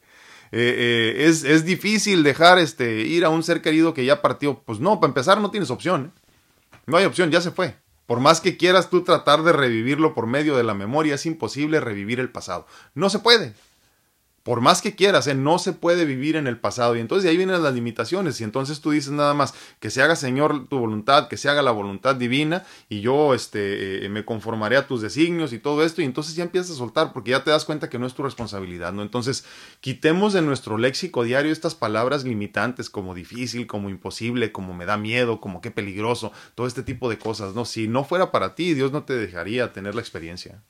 [0.53, 4.63] Eh, eh, es, es, difícil dejar este, ir a un ser querido que ya partió.
[4.65, 6.13] Pues no, para empezar no tienes opción.
[6.85, 7.75] No hay opción, ya se fue.
[8.05, 11.81] Por más que quieras tú tratar de revivirlo por medio de la memoria, es imposible
[11.81, 12.65] revivir el pasado.
[12.95, 13.53] No se puede
[14.43, 15.35] por más que quieras, ¿eh?
[15.35, 16.97] no se puede vivir en el pasado.
[16.97, 18.41] Y entonces de ahí vienen las limitaciones.
[18.41, 21.61] Y entonces tú dices nada más que se haga, Señor, tu voluntad, que se haga
[21.61, 26.01] la voluntad divina, y yo este, eh, me conformaré a tus designios y todo esto.
[26.01, 28.21] Y entonces ya empiezas a soltar, porque ya te das cuenta que no es tu
[28.21, 28.91] responsabilidad.
[28.91, 29.01] ¿no?
[29.01, 29.45] Entonces,
[29.79, 34.97] quitemos de nuestro léxico diario estas palabras limitantes como difícil, como imposible, como me da
[34.97, 37.55] miedo, como qué peligroso, todo este tipo de cosas.
[37.55, 37.63] ¿no?
[37.63, 40.61] Si no fuera para ti, Dios no te dejaría tener la experiencia.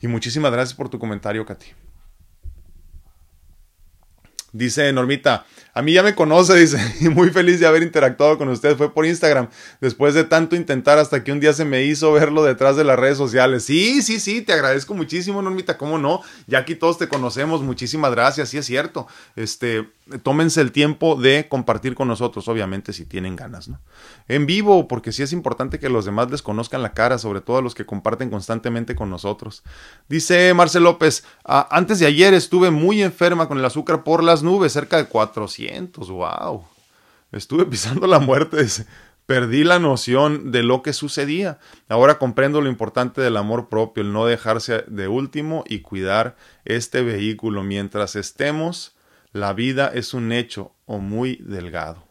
[0.00, 1.66] Y muchísimas gracias por tu comentario, Katy.
[4.54, 8.48] Dice Normita, a mí ya me conoce, dice, y muy feliz de haber interactuado con
[8.48, 8.76] usted.
[8.76, 9.48] Fue por Instagram,
[9.80, 12.96] después de tanto intentar hasta que un día se me hizo verlo detrás de las
[12.96, 13.64] redes sociales.
[13.64, 16.22] Sí, sí, sí, te agradezco muchísimo, Normita, ¿cómo no?
[16.46, 19.08] Ya aquí todos te conocemos, muchísimas gracias, sí es cierto.
[19.34, 19.88] Este,
[20.22, 23.80] tómense el tiempo de compartir con nosotros, obviamente, si tienen ganas, ¿no?
[24.28, 27.58] En vivo, porque sí es importante que los demás les conozcan la cara, sobre todo
[27.58, 29.62] a los que comparten constantemente con nosotros.
[30.08, 34.42] Dice Marcel López, ah, antes de ayer estuve muy enferma con el azúcar por las
[34.42, 36.64] nubes, cerca de 400, wow.
[37.32, 38.66] Estuve pisando la muerte,
[39.26, 41.58] Perdí la noción de lo que sucedía.
[41.88, 46.36] Ahora comprendo lo importante del amor propio, el no dejarse de último y cuidar
[46.66, 47.62] este vehículo.
[47.62, 48.93] Mientras estemos,
[49.34, 52.06] la vida es un hecho o muy delgado.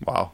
[0.00, 0.32] Wow.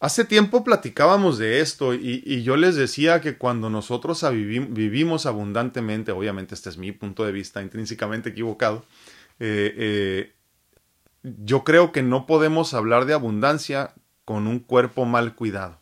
[0.00, 6.56] Hace tiempo platicábamos de esto y, yo les decía que cuando nosotros vivimos abundantemente, obviamente
[6.56, 8.84] este es mi punto de vista intrínsecamente equivocado,
[9.38, 10.34] eh, eh,
[11.22, 15.80] yo creo que no podemos hablar de abundancia con un cuerpo mal cuidado.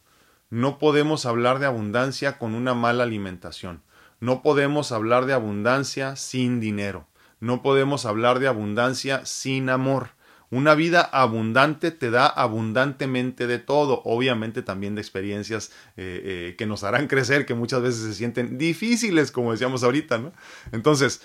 [0.51, 3.83] No podemos hablar de abundancia con una mala alimentación.
[4.23, 7.09] No podemos hablar de abundancia sin dinero.
[7.41, 10.11] No podemos hablar de abundancia sin amor.
[10.49, 16.67] Una vida abundante te da abundantemente de todo, obviamente también de experiencias eh, eh, que
[16.67, 20.33] nos harán crecer, que muchas veces se sienten difíciles, como decíamos ahorita, ¿no?
[20.71, 21.21] Entonces,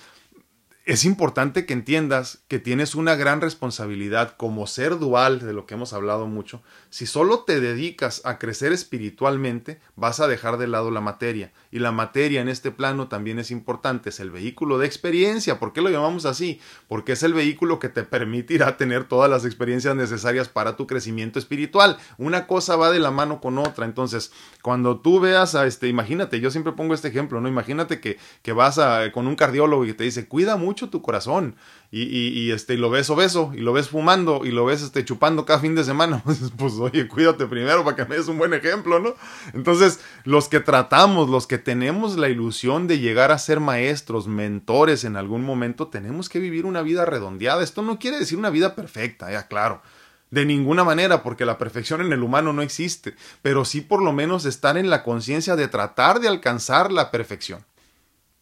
[0.88, 5.74] es importante que entiendas que tienes una gran responsabilidad como ser dual, de lo que
[5.74, 6.64] hemos hablado mucho.
[6.90, 11.52] Si solo te dedicas a crecer espiritualmente, vas a dejar de lado la materia.
[11.72, 15.60] Y la materia en este plano también es importante, es el vehículo de experiencia.
[15.60, 16.62] ¿Por qué lo llamamos así?
[16.88, 21.38] Porque es el vehículo que te permitirá tener todas las experiencias necesarias para tu crecimiento
[21.38, 21.98] espiritual.
[22.18, 23.84] Una cosa va de la mano con otra.
[23.84, 27.50] Entonces, cuando tú veas a este, imagínate, yo siempre pongo este ejemplo, ¿no?
[27.50, 31.56] Imagínate que, que vas a, con un cardiólogo y te dice, cuida mucho tu corazón
[31.90, 35.60] y, este, lo ves obeso y lo ves fumando y lo ves este, chupando cada
[35.60, 36.22] fin de semana,
[36.58, 39.16] pues oye, cuídate primero para que me des un buen ejemplo, ¿no?
[39.54, 45.04] Entonces, los que tratamos, los que tenemos la ilusión de llegar a ser maestros, mentores
[45.04, 47.64] en algún momento, tenemos que vivir una vida redondeada.
[47.64, 49.82] Esto no quiere decir una vida perfecta, ya claro.
[50.30, 54.12] De ninguna manera, porque la perfección en el humano no existe, pero sí por lo
[54.12, 57.66] menos estar en la conciencia de tratar de alcanzar la perfección.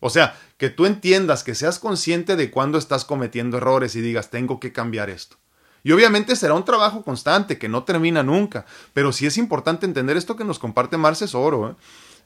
[0.05, 4.29] O sea, que tú entiendas, que seas consciente de cuándo estás cometiendo errores y digas,
[4.29, 5.37] tengo que cambiar esto.
[5.81, 10.15] Y obviamente será un trabajo constante que no termina nunca, pero sí es importante entender
[10.15, 11.71] esto que nos comparte Marces Oro.
[11.71, 11.75] ¿eh?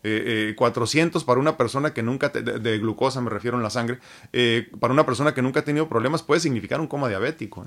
[0.03, 3.99] Eh, 400 eh, para una persona que nunca, de, glucosa me refiero en la sangre,
[4.33, 7.65] eh, para una persona que nunca ha tenido problemas puede significar un coma diabético.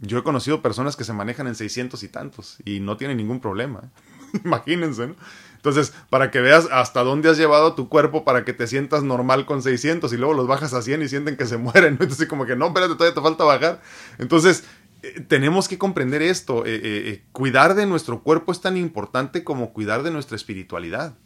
[0.00, 3.40] Yo he conocido personas que se manejan en 600 y tantos y no tienen ningún
[3.40, 3.92] problema.
[4.44, 5.16] Imagínense, ¿no?
[5.64, 9.46] Entonces, para que veas hasta dónde has llevado tu cuerpo para que te sientas normal
[9.46, 11.96] con 600 y luego los bajas a 100 y sienten que se mueren.
[11.98, 13.80] Entonces, como que no, espérate, todavía te falta bajar.
[14.18, 14.64] Entonces,
[15.02, 16.66] eh, tenemos que comprender esto.
[16.66, 21.16] Eh, eh, cuidar de nuestro cuerpo es tan importante como cuidar de nuestra espiritualidad.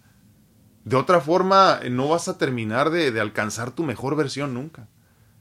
[0.85, 4.87] De otra forma, no vas a terminar de, de alcanzar tu mejor versión nunca.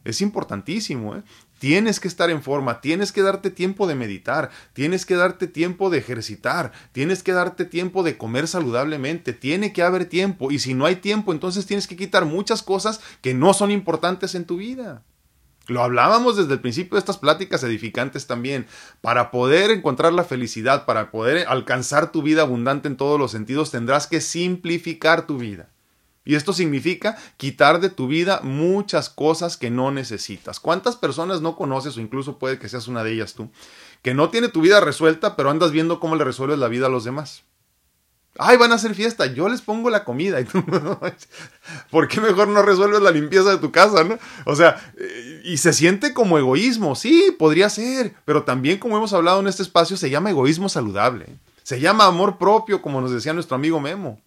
[0.05, 1.23] Es importantísimo, ¿eh?
[1.59, 5.89] Tienes que estar en forma, tienes que darte tiempo de meditar, tienes que darte tiempo
[5.89, 10.73] de ejercitar, tienes que darte tiempo de comer saludablemente, tiene que haber tiempo y si
[10.73, 14.57] no hay tiempo entonces tienes que quitar muchas cosas que no son importantes en tu
[14.57, 15.03] vida.
[15.67, 18.67] Lo hablábamos desde el principio de estas pláticas edificantes también.
[19.01, 23.71] Para poder encontrar la felicidad, para poder alcanzar tu vida abundante en todos los sentidos,
[23.71, 25.69] tendrás que simplificar tu vida.
[26.27, 30.59] Y esto significa quitar de tu vida muchas cosas que no necesitas.
[30.59, 33.49] ¿Cuántas personas no conoces o incluso puede que seas una de ellas tú?
[34.01, 36.89] Que no tiene tu vida resuelta, pero andas viendo cómo le resuelves la vida a
[36.89, 37.43] los demás.
[38.37, 40.41] Ay, van a hacer fiesta, yo les pongo la comida.
[40.41, 40.65] Y tú,
[41.89, 44.05] ¿Por qué mejor no resuelves la limpieza de tu casa?
[44.45, 44.93] O sea,
[45.45, 46.95] y se siente como egoísmo.
[46.95, 51.27] Sí, podría ser, pero también, como hemos hablado en este espacio, se llama egoísmo saludable.
[51.63, 54.19] Se llama amor propio, como nos decía nuestro amigo Memo.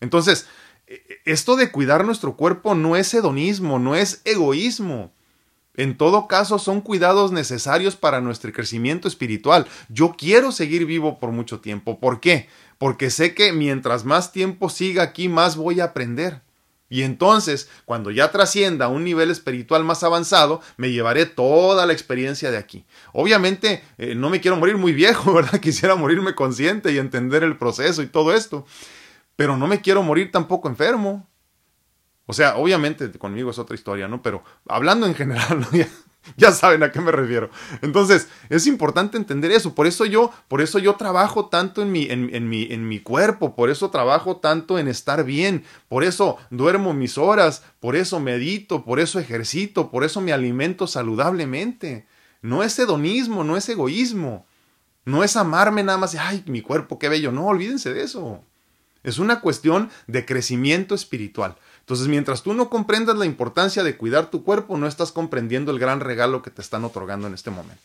[0.00, 0.46] Entonces,
[1.24, 5.12] esto de cuidar nuestro cuerpo no es hedonismo, no es egoísmo.
[5.76, 9.66] En todo caso, son cuidados necesarios para nuestro crecimiento espiritual.
[9.88, 11.98] Yo quiero seguir vivo por mucho tiempo.
[11.98, 12.48] ¿Por qué?
[12.78, 16.42] Porque sé que mientras más tiempo siga aquí, más voy a aprender.
[16.88, 21.92] Y entonces, cuando ya trascienda a un nivel espiritual más avanzado, me llevaré toda la
[21.92, 22.84] experiencia de aquí.
[23.12, 25.58] Obviamente, eh, no me quiero morir muy viejo, ¿verdad?
[25.58, 28.64] Quisiera morirme consciente y entender el proceso y todo esto
[29.36, 31.28] pero no me quiero morir tampoco enfermo.
[32.26, 34.22] O sea, obviamente conmigo es otra historia, ¿no?
[34.22, 35.84] Pero hablando en general, ¿no?
[36.36, 37.50] ya saben a qué me refiero.
[37.82, 39.74] Entonces, es importante entender eso.
[39.74, 43.54] Por eso yo, por eso yo trabajo tanto en mi, en, mi, en mi cuerpo,
[43.54, 48.84] por eso trabajo tanto en estar bien, por eso duermo mis horas, por eso medito,
[48.84, 52.06] por eso ejercito, por eso me alimento saludablemente.
[52.40, 54.46] No es hedonismo, no es egoísmo.
[55.06, 57.30] No es amarme nada más, ay, mi cuerpo, qué bello.
[57.30, 58.42] No, olvídense de eso.
[59.04, 61.56] Es una cuestión de crecimiento espiritual.
[61.80, 65.78] Entonces, mientras tú no comprendas la importancia de cuidar tu cuerpo, no estás comprendiendo el
[65.78, 67.82] gran regalo que te están otorgando en este momento.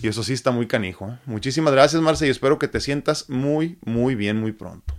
[0.00, 1.08] Y eso sí está muy canijo.
[1.08, 1.18] ¿eh?
[1.26, 4.94] Muchísimas gracias, Marce, y espero que te sientas muy, muy bien muy pronto.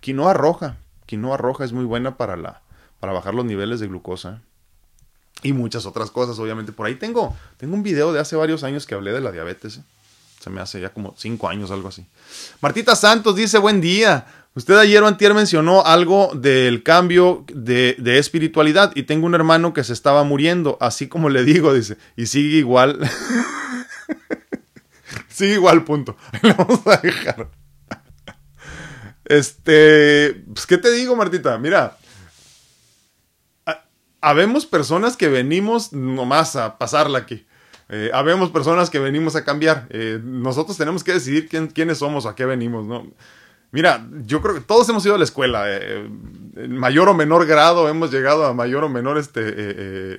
[0.00, 0.76] Quinoa roja.
[1.06, 2.60] Quinoa roja es muy buena para, la,
[3.00, 4.42] para bajar los niveles de glucosa.
[4.42, 4.46] ¿eh?
[5.42, 6.72] Y muchas otras cosas, obviamente.
[6.72, 9.78] Por ahí tengo, tengo un video de hace varios años que hablé de la diabetes.
[9.78, 9.82] ¿eh?
[10.40, 12.06] Se me hace ya como cinco años, algo así.
[12.62, 14.26] Martita Santos dice, buen día.
[14.54, 19.84] Usted ayer o antier mencionó algo del cambio de, espiritualidad y tengo un hermano que
[19.84, 22.98] se estaba muriendo, así como le digo, dice, y sigue igual.
[25.28, 26.16] sigue igual, punto.
[26.42, 27.50] Lo vamos a dejar.
[29.26, 31.58] Este, pues, ¿qué te digo, Martita?
[31.58, 31.98] Mira,
[34.22, 37.46] habemos personas que venimos nomás a pasarla aquí.
[37.92, 39.86] Eh, habemos personas que venimos a cambiar.
[39.90, 43.06] Eh, nosotros tenemos que decidir quién, quiénes somos, a qué venimos, ¿no?
[43.72, 46.08] Mira, yo creo que todos hemos ido a la escuela, eh,
[46.56, 50.18] en mayor o menor grado hemos llegado a mayor o menor este,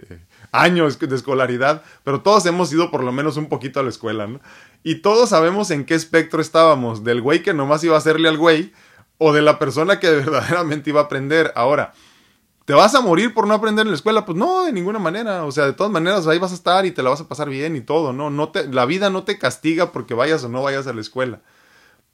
[0.54, 4.26] años de escolaridad, pero todos hemos ido por lo menos un poquito a la escuela,
[4.28, 4.40] ¿no?
[4.84, 8.38] Y todos sabemos en qué espectro estábamos, del güey que nomás iba a hacerle al
[8.38, 8.72] güey,
[9.18, 11.52] o de la persona que verdaderamente iba a aprender.
[11.56, 11.94] Ahora,
[12.72, 14.24] ¿te vas a morir por no aprender en la escuela?
[14.24, 15.44] Pues no, de ninguna manera.
[15.44, 17.50] O sea, de todas maneras ahí vas a estar y te la vas a pasar
[17.50, 18.30] bien y todo, ¿no?
[18.30, 21.42] no te, la vida no te castiga porque vayas o no vayas a la escuela.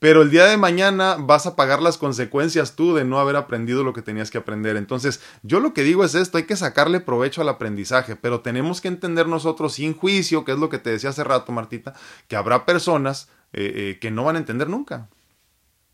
[0.00, 3.84] Pero el día de mañana vas a pagar las consecuencias tú de no haber aprendido
[3.84, 4.76] lo que tenías que aprender.
[4.76, 8.80] Entonces, yo lo que digo es esto, hay que sacarle provecho al aprendizaje, pero tenemos
[8.80, 11.94] que entender nosotros sin juicio, que es lo que te decía hace rato, Martita,
[12.26, 15.08] que habrá personas eh, eh, que no van a entender nunca.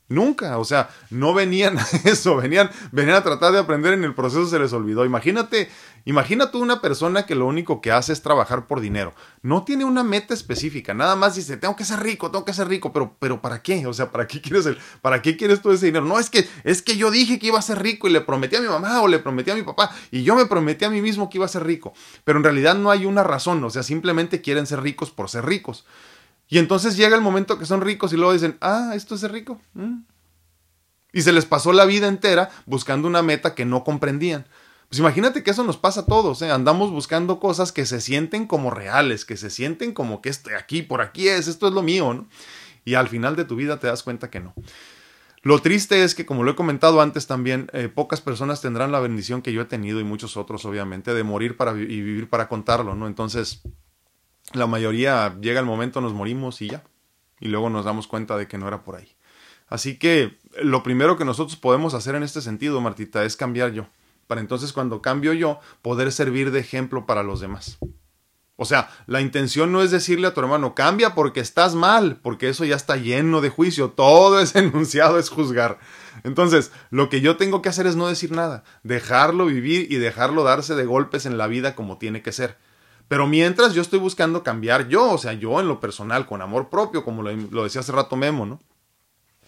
[0.09, 4.15] Nunca, o sea, no venían a eso, venían, venían a tratar de aprender en el
[4.15, 5.07] proceso se les olvidó.
[5.07, 5.71] Imagínate,
[6.05, 9.15] imagínate una persona que lo único que hace es trabajar por dinero.
[9.41, 12.69] No tiene una meta específica, nada más dice, tengo que ser rico, tengo que ser
[12.69, 13.87] rico, pero, pero ¿para qué?
[13.87, 14.69] O sea, ¿para qué quieres
[15.01, 16.05] para qué quieres todo ese dinero?
[16.05, 18.57] No, es que, es que yo dije que iba a ser rico y le prometí
[18.57, 21.01] a mi mamá o le prometí a mi papá y yo me prometí a mí
[21.01, 21.95] mismo que iba a ser rico.
[22.25, 25.47] Pero en realidad no hay una razón, o sea, simplemente quieren ser ricos por ser
[25.47, 25.87] ricos.
[26.49, 29.61] Y entonces llega el momento que son ricos y luego dicen, ah, esto es rico.
[29.75, 30.03] Mm".
[31.13, 34.47] Y se les pasó la vida entera buscando una meta que no comprendían.
[34.89, 36.51] Pues imagínate que eso nos pasa a todos, ¿eh?
[36.51, 40.83] andamos buscando cosas que se sienten como reales, que se sienten como que este, aquí,
[40.83, 42.29] por aquí es, esto es lo mío, ¿no?
[42.85, 44.55] Y al final de tu vida te das cuenta que no.
[45.43, 49.01] Lo triste es que, como lo he comentado antes también, eh, pocas personas tendrán la
[49.01, 52.49] bendición que yo he tenido y muchos otros, obviamente, de morir para y vivir para
[52.49, 53.07] contarlo, ¿no?
[53.07, 53.63] Entonces,
[54.53, 56.85] la mayoría llega el momento, nos morimos y ya.
[57.41, 59.09] Y luego nos damos cuenta de que no era por ahí.
[59.69, 63.87] Así que lo primero que nosotros podemos hacer en este sentido, Martita, es cambiar yo.
[64.27, 67.79] Para entonces cuando cambio yo, poder servir de ejemplo para los demás.
[68.57, 72.49] O sea, la intención no es decirle a tu hermano, cambia porque estás mal, porque
[72.49, 75.79] eso ya está lleno de juicio, todo es enunciado, es juzgar.
[76.23, 80.45] Entonces, lo que yo tengo que hacer es no decir nada, dejarlo vivir y dejarlo
[80.45, 82.57] darse de golpes en la vida como tiene que ser.
[83.09, 86.69] Pero mientras yo estoy buscando cambiar yo, o sea, yo en lo personal, con amor
[86.69, 88.61] propio, como lo, decía hace rato Memo, ¿no?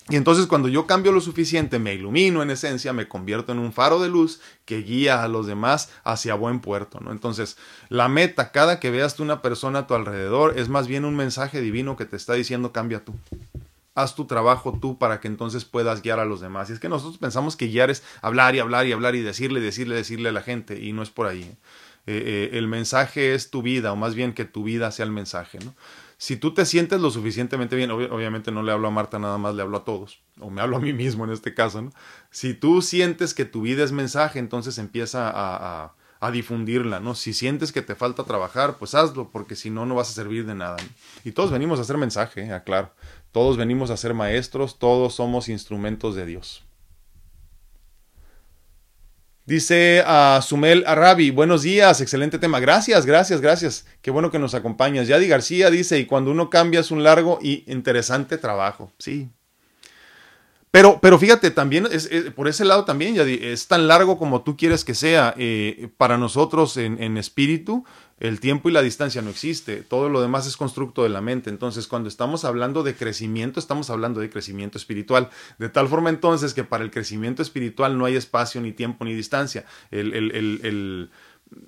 [0.08, 3.72] Y entonces cuando yo cambio lo suficiente, me ilumino en esencia, me convierto en un
[3.72, 7.10] faro de luz que guía a los demás hacia buen puerto, ¿no?
[7.10, 7.56] Entonces,
[7.88, 11.16] la meta, cada que veas tú una persona a tu alrededor, es más bien un
[11.16, 13.14] mensaje divino que te está diciendo cambia tú.
[13.96, 16.70] Haz tu trabajo tú para que entonces puedas guiar a los demás.
[16.70, 19.58] Y es que nosotros pensamos que guiar es hablar y hablar y hablar y decirle,
[19.58, 21.42] decirle, decirle a la gente, y no es por ahí.
[21.42, 21.56] ¿eh?
[22.06, 25.58] Eh, el mensaje es tu vida, o más bien que tu vida sea el mensaje,
[25.64, 25.74] ¿no?
[26.18, 29.54] Si tú te sientes lo suficientemente bien, obviamente no le hablo a Marta nada más,
[29.54, 31.92] le hablo a todos, o me hablo a mí mismo en este caso, ¿no?
[32.30, 37.14] Si tú sientes que tu vida es mensaje, entonces empieza a, a, difundirla, ¿no?
[37.14, 40.46] Si sientes que te falta trabajar, pues hazlo, porque si no, no vas a servir
[40.46, 40.76] de nada.
[41.24, 42.52] Y todos venimos a hacer mensaje, ¿eh?
[42.52, 42.92] aclaro.
[43.30, 46.65] Todos venimos a ser maestros, todos somos instrumentos de Dios.
[49.46, 52.58] Dice a Sumel Arabi, buenos días, excelente tema.
[52.58, 53.86] Gracias, gracias, gracias.
[54.02, 55.06] Qué bueno que nos acompañas.
[55.06, 58.90] Yadi García dice, y cuando uno cambia es un largo y interesante trabajo.
[58.98, 59.28] Sí.
[60.70, 64.56] Pero, pero fíjate, también es, por ese lado también, Yadi, es tan largo como tú
[64.56, 65.34] quieres que sea.
[65.38, 67.84] Eh, para nosotros en, en espíritu,
[68.18, 71.50] el tiempo y la distancia no existe, todo lo demás es constructo de la mente.
[71.50, 75.30] Entonces, cuando estamos hablando de crecimiento, estamos hablando de crecimiento espiritual.
[75.58, 79.14] De tal forma entonces que para el crecimiento espiritual no hay espacio, ni tiempo, ni
[79.14, 79.66] distancia.
[79.90, 81.10] El, el, el,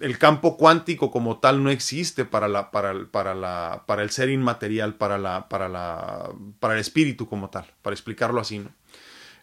[0.01, 4.11] el campo cuántico como tal no existe para, la, para, el, para, la, para el
[4.11, 6.31] ser inmaterial, para, la, para, la,
[6.61, 8.59] para el espíritu como tal, para explicarlo así.
[8.59, 8.71] ¿no?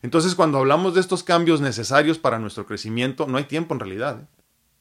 [0.02, 4.20] Entonces, cuando hablamos de estos cambios necesarios para nuestro crecimiento, no hay tiempo en realidad.
[4.22, 4.28] ¿eh?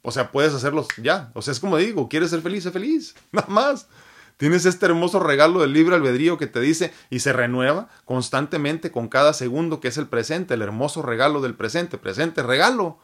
[0.02, 1.30] O sea, puedes hacerlos ya.
[1.34, 3.14] O sea, es como digo, quieres ser feliz, sé feliz.
[3.32, 3.88] Nada más.
[4.36, 9.08] Tienes este hermoso regalo del libre albedrío que te dice y se renueva constantemente con
[9.08, 12.98] cada segundo que es el presente, el hermoso regalo del presente, presente regalo.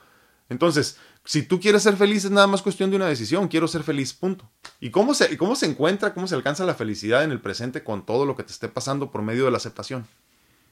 [0.48, 3.84] Entonces, si tú quieres ser feliz es nada más cuestión de una decisión, quiero ser
[3.84, 4.50] feliz, punto.
[4.80, 8.04] ¿Y cómo se, cómo se encuentra, cómo se alcanza la felicidad en el presente con
[8.04, 10.08] todo lo que te esté pasando por medio de la aceptación?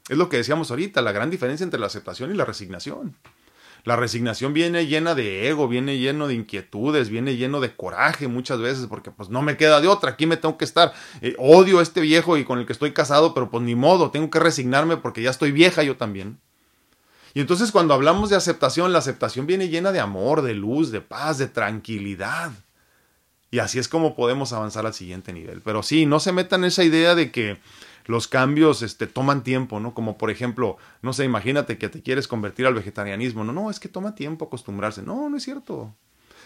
[0.09, 3.15] Es lo que decíamos ahorita, la gran diferencia entre la aceptación y la resignación.
[3.85, 8.59] La resignación viene llena de ego, viene lleno de inquietudes, viene lleno de coraje muchas
[8.59, 10.93] veces, porque pues no me queda de otra, aquí me tengo que estar.
[11.21, 14.11] Eh, odio a este viejo y con el que estoy casado, pero pues ni modo,
[14.11, 16.39] tengo que resignarme porque ya estoy vieja yo también.
[17.33, 21.01] Y entonces cuando hablamos de aceptación, la aceptación viene llena de amor, de luz, de
[21.01, 22.51] paz, de tranquilidad.
[23.51, 25.61] Y así es como podemos avanzar al siguiente nivel.
[25.61, 27.59] Pero sí, no se metan en esa idea de que
[28.09, 29.93] los cambios este, toman tiempo, ¿no?
[29.93, 33.43] Como por ejemplo, no sé, imagínate que te quieres convertir al vegetarianismo.
[33.43, 35.03] No, no, es que toma tiempo acostumbrarse.
[35.03, 35.95] No, no es cierto.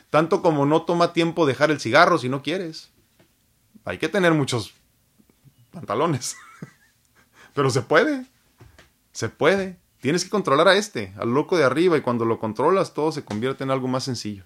[0.09, 2.91] Tanto como no toma tiempo dejar el cigarro si no quieres.
[3.86, 4.74] Hay que tener muchos
[5.72, 6.36] pantalones.
[7.53, 8.26] Pero se puede.
[9.14, 9.80] Se puede.
[10.01, 13.24] Tienes que controlar a este, al loco de arriba, y cuando lo controlas todo se
[13.24, 14.43] convierte en algo más sencillo.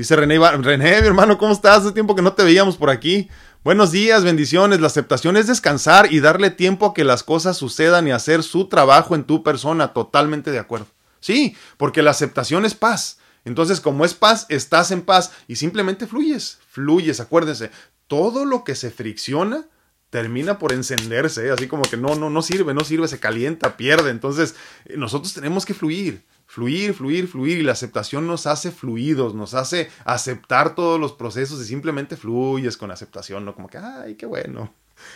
[0.00, 1.80] Dice René, René, mi hermano, ¿cómo estás?
[1.80, 3.28] Hace tiempo que no te veíamos por aquí.
[3.62, 4.80] Buenos días, bendiciones.
[4.80, 8.66] La aceptación es descansar y darle tiempo a que las cosas sucedan y hacer su
[8.66, 9.92] trabajo en tu persona.
[9.92, 10.86] Totalmente de acuerdo.
[11.20, 13.18] Sí, porque la aceptación es paz.
[13.44, 16.60] Entonces, como es paz, estás en paz y simplemente fluyes.
[16.70, 17.70] Fluyes, acuérdense.
[18.06, 19.66] Todo lo que se fricciona
[20.08, 21.50] termina por encenderse, ¿eh?
[21.50, 24.08] así como que no, no, no sirve, no sirve, se calienta, pierde.
[24.08, 24.54] Entonces,
[24.86, 29.54] eh, nosotros tenemos que fluir, fluir, fluir, fluir, y la aceptación nos hace fluidos, nos
[29.54, 33.54] hace aceptar todos los procesos y simplemente fluyes con aceptación, ¿no?
[33.54, 34.74] Como que, ay, qué bueno.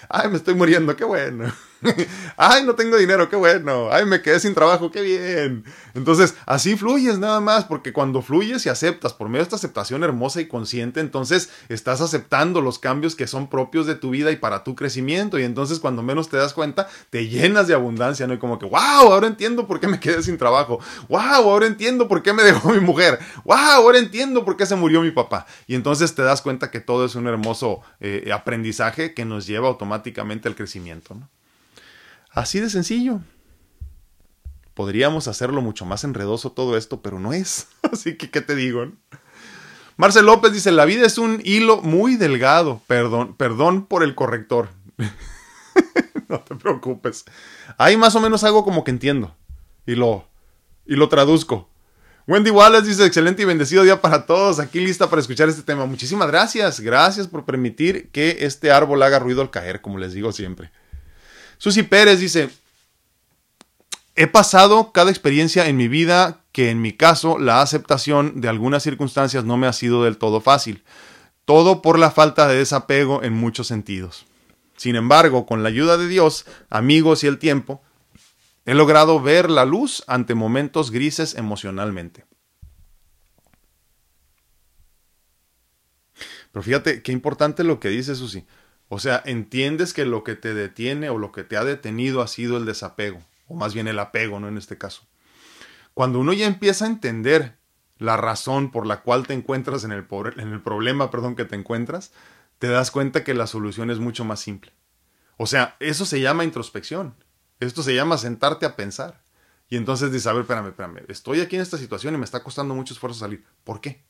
[0.08, 1.52] Ay, me estoy muriendo, qué bueno.
[2.36, 3.88] Ay, no tengo dinero, qué bueno.
[3.90, 5.64] Ay, me quedé sin trabajo, qué bien.
[5.94, 10.02] Entonces, así fluyes nada más, porque cuando fluyes y aceptas por medio de esta aceptación
[10.02, 14.36] hermosa y consciente, entonces estás aceptando los cambios que son propios de tu vida y
[14.36, 15.38] para tu crecimiento.
[15.38, 18.34] Y entonces, cuando menos te das cuenta, te llenas de abundancia, ¿no?
[18.34, 20.80] Y como que, wow, ahora entiendo por qué me quedé sin trabajo.
[21.08, 23.18] Wow, ahora entiendo por qué me dejó mi mujer.
[23.44, 25.46] Wow, ahora entiendo por qué se murió mi papá.
[25.66, 29.68] Y entonces te das cuenta que todo es un hermoso eh, aprendizaje que nos lleva
[29.74, 31.16] automáticamente al crecimiento.
[32.30, 33.20] Así de sencillo.
[34.74, 37.68] Podríamos hacerlo mucho más enredoso todo esto, pero no es.
[37.92, 38.90] Así que, ¿qué te digo?
[39.96, 42.82] Marcel López dice, la vida es un hilo muy delgado.
[42.88, 44.70] Perdón, perdón por el corrector.
[46.28, 47.24] no te preocupes.
[47.78, 49.36] Ahí más o menos hago como que entiendo.
[49.86, 50.26] Y lo,
[50.86, 51.68] y lo traduzco.
[52.26, 54.58] Wendy Wallace dice, excelente y bendecido día para todos.
[54.58, 55.84] Aquí lista para escuchar este tema.
[55.84, 56.80] Muchísimas gracias.
[56.80, 60.70] Gracias por permitir que este árbol haga ruido al caer, como les digo siempre.
[61.58, 62.48] Susi Pérez dice,
[64.16, 68.82] he pasado cada experiencia en mi vida que en mi caso la aceptación de algunas
[68.82, 70.82] circunstancias no me ha sido del todo fácil.
[71.44, 74.24] Todo por la falta de desapego en muchos sentidos.
[74.78, 77.82] Sin embargo, con la ayuda de Dios, amigos y el tiempo,
[78.66, 82.24] he logrado ver la luz ante momentos grises emocionalmente.
[86.52, 88.46] Pero fíjate qué importante lo que dice Susi.
[88.88, 92.28] O sea, entiendes que lo que te detiene o lo que te ha detenido ha
[92.28, 94.46] sido el desapego, o más bien el apego, ¿no?
[94.46, 95.02] En este caso.
[95.94, 97.56] Cuando uno ya empieza a entender
[97.98, 100.06] la razón por la cual te encuentras en el,
[100.36, 102.12] en el problema, perdón, que te encuentras,
[102.58, 104.72] te das cuenta que la solución es mucho más simple.
[105.36, 107.14] O sea, eso se llama introspección.
[107.60, 109.22] Esto se llama sentarte a pensar.
[109.68, 112.42] Y entonces dices, a ver, espérame, espérame, estoy aquí en esta situación y me está
[112.42, 113.44] costando mucho esfuerzo salir.
[113.64, 114.04] ¿Por qué?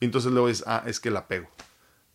[0.00, 1.50] Y entonces luego dices, ah, es que el apego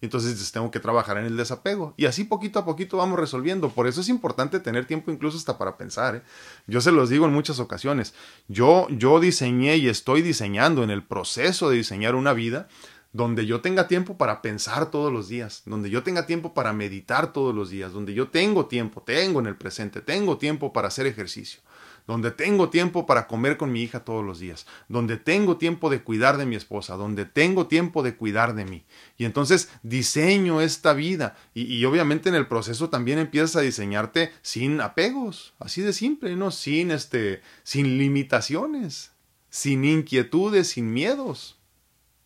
[0.06, 1.94] entonces tengo que trabajar en el desapego.
[1.98, 3.70] Y así poquito a poquito vamos resolviendo.
[3.70, 6.16] Por eso es importante tener tiempo incluso hasta para pensar.
[6.16, 6.22] ¿eh?
[6.68, 8.14] Yo se los digo en muchas ocasiones.
[8.48, 12.68] Yo, yo diseñé y estoy diseñando en el proceso de diseñar una vida
[13.16, 17.32] donde yo tenga tiempo para pensar todos los días, donde yo tenga tiempo para meditar
[17.32, 21.08] todos los días, donde yo tengo tiempo, tengo en el presente, tengo tiempo para hacer
[21.08, 21.62] ejercicio
[22.08, 26.04] donde tengo tiempo para comer con mi hija todos los días, donde tengo tiempo de
[26.04, 28.84] cuidar de mi esposa, donde tengo tiempo de cuidar de mí.
[29.18, 34.82] Y entonces diseño esta vida y, obviamente en el proceso también empiezas a diseñarte sin
[34.82, 36.52] apegos, así de simple, ¿no?
[36.52, 39.14] Sin, este, sin limitaciones,
[39.50, 41.58] sin inquietudes, sin miedos,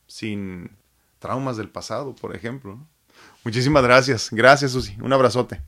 [0.08, 0.79] sin
[1.20, 2.80] traumas del pasado, por ejemplo.
[3.44, 4.30] Muchísimas gracias.
[4.32, 4.98] Gracias, Susi.
[5.02, 5.62] Un abrazote.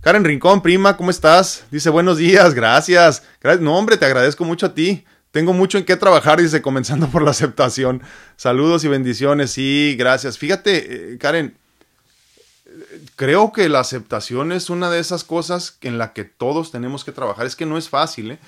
[0.00, 1.64] Karen Rincón, prima, ¿cómo estás?
[1.70, 3.22] Dice, buenos días, gracias.
[3.60, 5.04] No, hombre, te agradezco mucho a ti.
[5.30, 8.02] Tengo mucho en qué trabajar, dice, comenzando por la aceptación.
[8.36, 9.52] Saludos y bendiciones.
[9.52, 10.38] Sí, gracias.
[10.38, 11.56] Fíjate, eh, Karen,
[13.16, 17.12] creo que la aceptación es una de esas cosas en la que todos tenemos que
[17.12, 17.46] trabajar.
[17.46, 18.38] Es que no es fácil, ¿eh?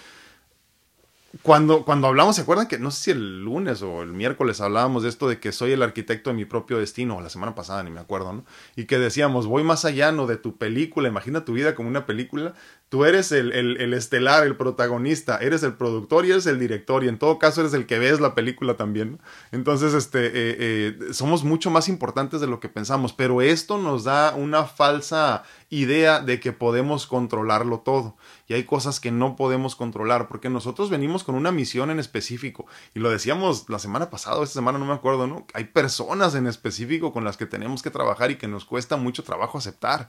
[1.42, 5.02] Cuando, cuando hablamos, ¿se acuerdan que no sé si el lunes o el miércoles hablábamos
[5.02, 7.82] de esto de que soy el arquitecto de mi propio destino, o la semana pasada,
[7.82, 8.44] ni me acuerdo, ¿no?
[8.76, 10.26] Y que decíamos, voy más allá, ¿no?
[10.26, 12.54] De tu película, imagina tu vida como una película,
[12.88, 17.08] tú eres el, el, estelar, el protagonista, eres el productor y eres el director, y
[17.08, 19.18] en todo caso eres el que ves la película también, ¿no?
[19.50, 24.04] Entonces, este, eh, eh, somos mucho más importantes de lo que pensamos, pero esto nos
[24.04, 28.16] da una falsa idea de que podemos controlarlo todo.
[28.46, 32.66] Y hay cosas que no podemos controlar, porque nosotros venimos con una misión en específico.
[32.94, 35.46] Y lo decíamos la semana pasada, esta semana no me acuerdo, ¿no?
[35.54, 39.24] Hay personas en específico con las que tenemos que trabajar y que nos cuesta mucho
[39.24, 40.08] trabajo aceptar.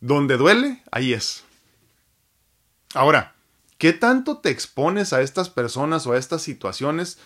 [0.00, 1.44] Donde duele, ahí es.
[2.94, 3.34] Ahora,
[3.78, 7.18] ¿qué tanto te expones a estas personas o a estas situaciones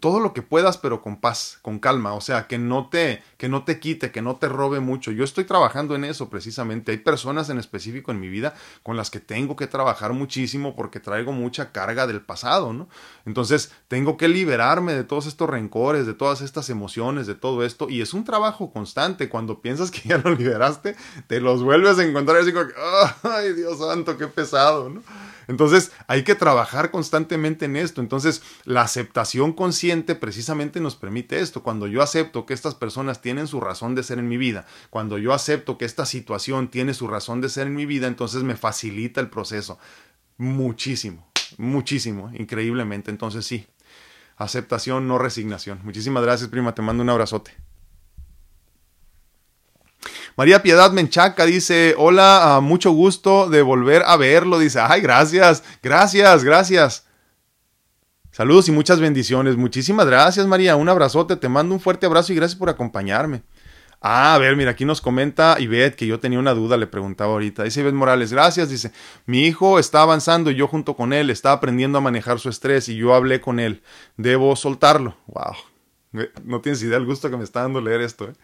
[0.00, 3.48] todo lo que puedas, pero con paz, con calma, o sea, que no te que
[3.48, 5.12] no te quite, que no te robe mucho.
[5.12, 6.92] Yo estoy trabajando en eso precisamente.
[6.92, 11.00] Hay personas en específico en mi vida con las que tengo que trabajar muchísimo porque
[11.00, 12.88] traigo mucha carga del pasado, ¿no?
[13.26, 17.88] Entonces, tengo que liberarme de todos estos rencores, de todas estas emociones, de todo esto
[17.88, 19.28] y es un trabajo constante.
[19.28, 22.66] Cuando piensas que ya lo liberaste, te los vuelves a encontrar así como,
[23.22, 25.02] ay, Dios santo, qué pesado, ¿no?
[25.48, 28.00] Entonces hay que trabajar constantemente en esto.
[28.00, 31.62] Entonces la aceptación consciente precisamente nos permite esto.
[31.62, 35.18] Cuando yo acepto que estas personas tienen su razón de ser en mi vida, cuando
[35.18, 38.56] yo acepto que esta situación tiene su razón de ser en mi vida, entonces me
[38.56, 39.78] facilita el proceso
[40.36, 41.26] muchísimo,
[41.56, 43.10] muchísimo, increíblemente.
[43.10, 43.66] Entonces sí,
[44.36, 45.80] aceptación, no resignación.
[45.82, 46.74] Muchísimas gracias, prima.
[46.74, 47.67] Te mando un abrazote.
[50.38, 54.60] María Piedad Menchaca dice, hola, ah, mucho gusto de volver a verlo.
[54.60, 57.06] Dice, ay, gracias, gracias, gracias.
[58.30, 59.56] Saludos y muchas bendiciones.
[59.56, 60.76] Muchísimas gracias, María.
[60.76, 61.34] Un abrazote.
[61.34, 63.42] Te mando un fuerte abrazo y gracias por acompañarme.
[64.00, 67.32] Ah, a ver, mira, aquí nos comenta Ivette que yo tenía una duda, le preguntaba
[67.32, 67.64] ahorita.
[67.64, 68.70] Dice Ivette Morales, gracias.
[68.70, 68.92] Dice,
[69.26, 72.88] mi hijo está avanzando y yo junto con él está aprendiendo a manejar su estrés
[72.88, 73.82] y yo hablé con él.
[74.16, 75.16] Debo soltarlo.
[75.26, 76.28] Wow.
[76.44, 78.26] No tienes idea del gusto que me está dando leer esto.
[78.26, 78.34] ¿eh?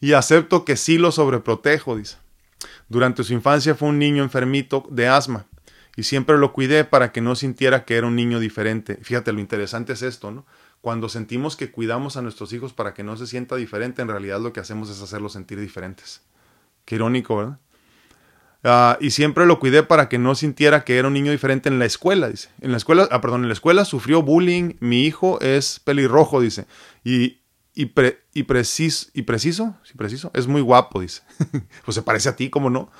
[0.00, 2.16] Y acepto que sí lo sobreprotejo, dice.
[2.88, 5.46] Durante su infancia fue un niño enfermito de asma
[5.96, 8.98] y siempre lo cuidé para que no sintiera que era un niño diferente.
[9.02, 10.46] Fíjate, lo interesante es esto, ¿no?
[10.80, 14.40] Cuando sentimos que cuidamos a nuestros hijos para que no se sienta diferente, en realidad
[14.40, 16.22] lo que hacemos es hacerlos sentir diferentes.
[16.86, 17.58] Qué irónico, ¿verdad?
[18.62, 21.78] Ah, y siempre lo cuidé para que no sintiera que era un niño diferente en
[21.78, 22.48] la escuela, dice.
[22.60, 26.66] En la escuela, ah, perdón, en la escuela sufrió bullying, mi hijo es pelirrojo, dice.
[27.04, 27.39] Y,
[27.80, 27.92] y,
[28.34, 31.22] y, preciso, y preciso, preciso, es muy guapo, dice.
[31.84, 32.90] pues se parece a ti, ¿cómo no?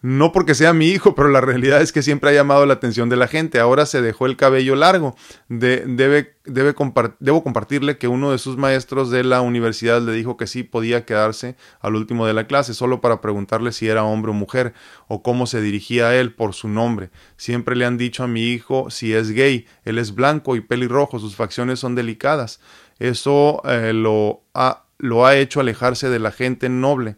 [0.00, 3.08] No porque sea mi hijo, pero la realidad es que siempre ha llamado la atención
[3.08, 3.58] de la gente.
[3.58, 5.16] Ahora se dejó el cabello largo.
[5.48, 6.74] debe, debe
[7.18, 11.04] debo compartirle que uno de sus maestros de la universidad le dijo que sí podía
[11.04, 14.72] quedarse al último de la clase, solo para preguntarle si era hombre o mujer,
[15.08, 17.10] o cómo se dirigía a él por su nombre.
[17.36, 19.66] Siempre le han dicho a mi hijo si es gay.
[19.84, 22.60] Él es blanco y pelirrojo, sus facciones son delicadas.
[22.98, 27.16] Eso eh, lo, ha, lo ha hecho alejarse de la gente noble.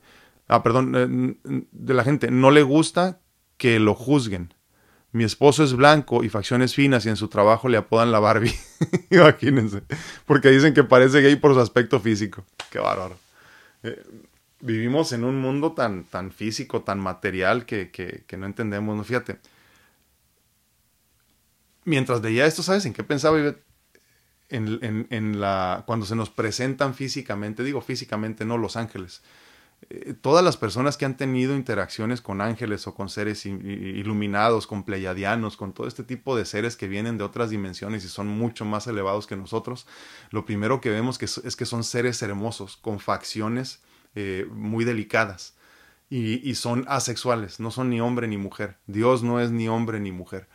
[0.48, 0.94] Ah, perdón,
[1.44, 2.30] eh, de la gente.
[2.30, 3.20] No le gusta
[3.56, 4.54] que lo juzguen.
[5.12, 8.54] Mi esposo es blanco y facciones finas y en su trabajo le apodan la Barbie.
[9.10, 9.82] Imagínense.
[10.24, 12.44] Porque dicen que parece gay por su aspecto físico.
[12.70, 13.16] Qué bárbaro.
[13.82, 14.00] Eh,
[14.60, 18.96] vivimos en un mundo tan, tan físico, tan material que, que, no entendemos.
[18.96, 19.02] ¿no?
[19.02, 19.38] Fíjate.
[21.84, 23.38] Mientras veía esto, ¿sabes en qué pensaba?
[25.86, 29.22] Cuando se nos presentan físicamente, digo físicamente, no los ángeles.
[29.88, 34.84] Eh, todas las personas que han tenido interacciones con ángeles o con seres iluminados, con
[34.84, 38.64] pleiadianos, con todo este tipo de seres que vienen de otras dimensiones y son mucho
[38.64, 39.86] más elevados que nosotros,
[40.30, 43.82] lo primero que vemos es, que son seres hermosos, con facciones
[44.14, 45.54] eh, muy delicadas.
[46.12, 48.78] Y son asexuales, no son ni hombre ni mujer.
[48.88, 50.48] Dios no es ni hombre ni mujer.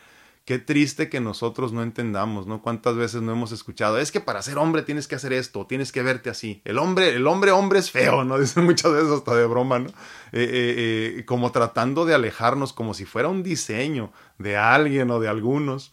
[0.45, 2.61] Qué triste que nosotros no entendamos, ¿no?
[2.61, 5.91] Cuántas veces no hemos escuchado, es que para ser hombre tienes que hacer esto, tienes
[5.91, 6.61] que verte así.
[6.65, 8.37] El hombre, el hombre, hombre es feo, ¿no?
[8.39, 9.89] Dicen muchas veces hasta de broma, ¿no?
[9.89, 9.93] Eh,
[10.33, 15.29] eh, eh, como tratando de alejarnos como si fuera un diseño de alguien o de
[15.29, 15.91] algunos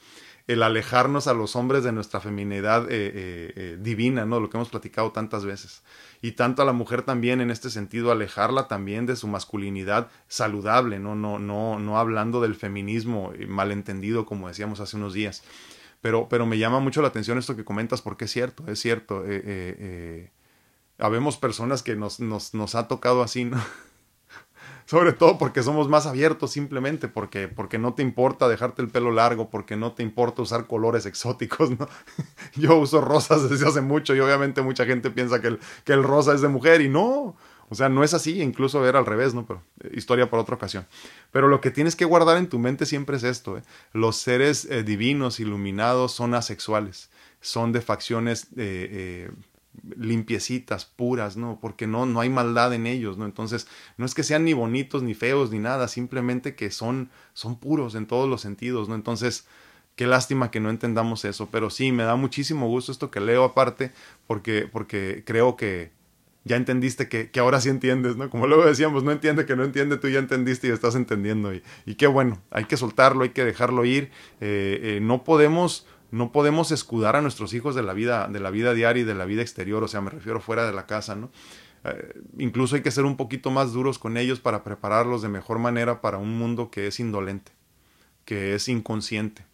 [0.53, 2.88] el alejarnos a los hombres de nuestra feminidad
[3.78, 4.40] divina, ¿no?
[4.40, 5.82] Lo que hemos platicado tantas veces
[6.22, 11.00] y tanto a la mujer también en este sentido alejarla también de su masculinidad saludable,
[11.00, 15.42] no no no no hablando del feminismo malentendido como decíamos hace unos días.
[16.00, 19.24] Pero pero me llama mucho la atención esto que comentas porque es cierto, es cierto.
[19.24, 20.30] Eh, eh, eh,
[20.98, 23.61] habemos personas que nos, nos, nos ha tocado así, ¿no?
[24.87, 29.11] Sobre todo porque somos más abiertos simplemente, porque, porque no te importa dejarte el pelo
[29.11, 31.89] largo, porque no te importa usar colores exóticos, ¿no?
[32.55, 36.03] Yo uso rosas desde hace mucho y obviamente mucha gente piensa que el, que el
[36.03, 37.37] rosa es de mujer y no,
[37.72, 39.47] o sea, no es así, incluso era al revés, ¿no?
[39.47, 40.87] Pero eh, historia por otra ocasión.
[41.30, 43.62] Pero lo que tienes que guardar en tu mente siempre es esto, ¿eh?
[43.95, 47.09] Los seres eh, divinos, iluminados, son asexuales,
[47.41, 49.30] son de facciones eh,
[49.96, 51.58] limpiecitas, puras, ¿no?
[51.60, 53.24] Porque no, no hay maldad en ellos, ¿no?
[53.24, 53.66] Entonces,
[53.96, 57.94] no es que sean ni bonitos, ni feos, ni nada, simplemente que son, son puros
[57.94, 58.94] en todos los sentidos, ¿no?
[58.94, 59.46] Entonces,
[59.96, 63.44] qué lástima que no entendamos eso, pero sí, me da muchísimo gusto esto que leo
[63.44, 63.92] aparte,
[64.26, 65.90] porque, porque creo que
[66.44, 68.28] ya entendiste que, que, ahora sí entiendes, ¿no?
[68.28, 71.52] Como luego decíamos, no entiende que no entiende, tú ya entendiste y estás entendiendo.
[71.54, 74.10] Y, qué bueno, hay que soltarlo, hay que dejarlo ir.
[74.40, 78.50] Eh, eh, no podemos, no podemos escudar a nuestros hijos de la vida, de la
[78.50, 81.16] vida diaria y de la vida exterior, o sea, me refiero fuera de la casa,
[81.16, 81.30] ¿no?
[81.84, 85.58] Eh, incluso hay que ser un poquito más duros con ellos para prepararlos de mejor
[85.58, 87.52] manera para un mundo que es indolente,
[88.26, 89.46] que es inconsciente,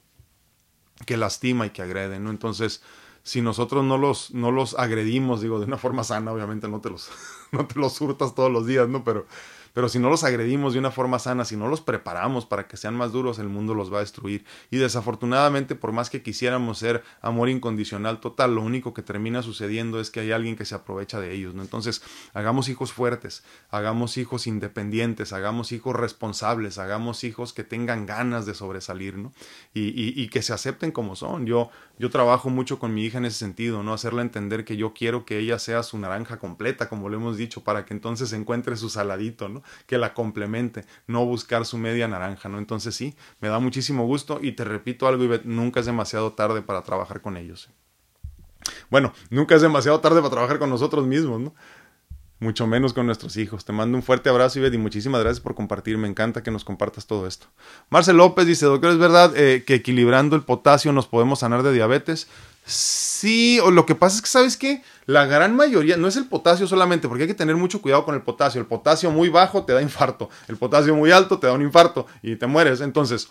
[1.06, 2.30] que lastima y que agrede, ¿no?
[2.30, 2.82] Entonces,
[3.22, 6.90] si nosotros no los, no los agredimos, digo, de una forma sana, obviamente no te
[6.90, 7.09] los,
[7.52, 9.04] no te los hurtas todos los días, ¿no?
[9.04, 9.26] Pero,
[9.72, 12.76] pero si no los agredimos de una forma sana, si no los preparamos para que
[12.76, 14.44] sean más duros, el mundo los va a destruir.
[14.70, 20.00] Y desafortunadamente, por más que quisiéramos ser amor incondicional total, lo único que termina sucediendo
[20.00, 21.62] es que hay alguien que se aprovecha de ellos, ¿no?
[21.62, 22.02] Entonces,
[22.34, 28.54] hagamos hijos fuertes, hagamos hijos independientes, hagamos hijos responsables, hagamos hijos que tengan ganas de
[28.54, 29.32] sobresalir, ¿no?
[29.74, 29.88] Y,
[30.20, 31.46] y, que se acepten como son.
[31.46, 33.92] Yo, yo trabajo mucho con mi hija en ese sentido, ¿no?
[33.92, 37.62] Hacerle entender que yo quiero que ella sea su naranja completa, como lo hemos dicho,
[37.64, 39.57] para que entonces encuentre su saladito, ¿no?
[39.86, 42.59] Que la complemente, no buscar su media naranja, ¿no?
[42.59, 46.62] Entonces sí, me da muchísimo gusto y te repito algo, Ivette, nunca es demasiado tarde
[46.62, 47.70] para trabajar con ellos.
[48.90, 51.54] Bueno, nunca es demasiado tarde para trabajar con nosotros mismos, ¿no?
[52.40, 53.64] mucho menos con nuestros hijos.
[53.64, 55.98] Te mando un fuerte abrazo, Ivette, y muchísimas gracias por compartir.
[55.98, 57.46] Me encanta que nos compartas todo esto.
[57.90, 61.72] Marcel López dice, doctor, ¿es verdad eh, que equilibrando el potasio nos podemos sanar de
[61.72, 62.28] diabetes?
[62.68, 64.82] Sí, o lo que pasa es que, ¿sabes qué?
[65.06, 68.14] La gran mayoría, no es el potasio solamente, porque hay que tener mucho cuidado con
[68.14, 68.60] el potasio.
[68.60, 72.06] El potasio muy bajo te da infarto, el potasio muy alto te da un infarto
[72.22, 72.82] y te mueres.
[72.82, 73.28] Entonces,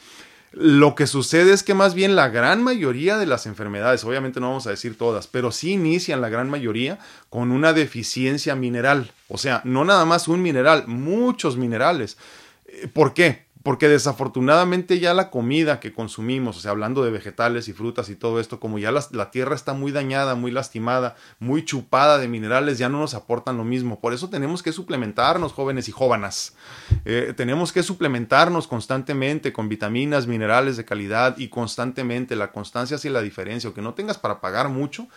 [0.52, 4.48] lo que sucede es que más bien la gran mayoría de las enfermedades, obviamente no
[4.48, 6.98] vamos a decir todas, pero sí inician la gran mayoría
[7.30, 9.12] con una deficiencia mineral.
[9.28, 12.18] O sea, no nada más un mineral, muchos minerales.
[12.66, 13.47] Eh, ¿Por qué?
[13.68, 18.16] Porque desafortunadamente ya la comida que consumimos, o sea, hablando de vegetales y frutas y
[18.16, 22.78] todo esto, como ya la, tierra está muy dañada, muy lastimada, muy chupada de minerales,
[22.78, 24.00] ya no nos aportan lo mismo.
[24.00, 26.56] Por eso tenemos que suplementarnos, jóvenes y jóvenes.
[27.04, 32.38] Eh, tenemos que suplementarnos constantemente con vitaminas, minerales de calidad y constantemente.
[32.38, 35.10] La constancia hace la diferencia, aunque no tengas para pagar mucho,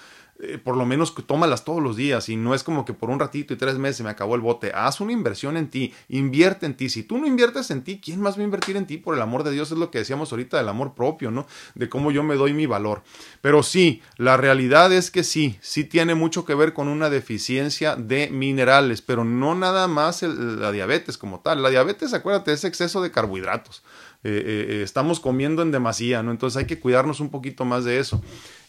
[0.43, 3.21] eh, por lo menos tómalas todos los días y no es como que por un
[3.21, 4.73] ratito y tres meses me acabó el bote.
[4.75, 6.89] Haz una inversión en ti, invierte en ti.
[6.89, 8.97] Si tú no inviertes en ti, ¿quién más va a invertir en ti?
[8.97, 11.47] Por el amor de Dios es lo que decíamos ahorita del amor propio, ¿no?
[11.75, 13.03] De cómo yo me doy mi valor.
[13.41, 17.97] Pero sí, la realidad es que sí, sí tiene mucho que ver con una deficiencia
[17.97, 21.63] de minerales, pero no nada más la diabetes como tal.
[21.63, 23.83] La diabetes, acuérdate, es exceso de carbohidratos.
[24.23, 26.31] Eh, eh, estamos comiendo en demasía, ¿no?
[26.31, 28.23] Entonces hay que cuidarnos un poquito más de eso.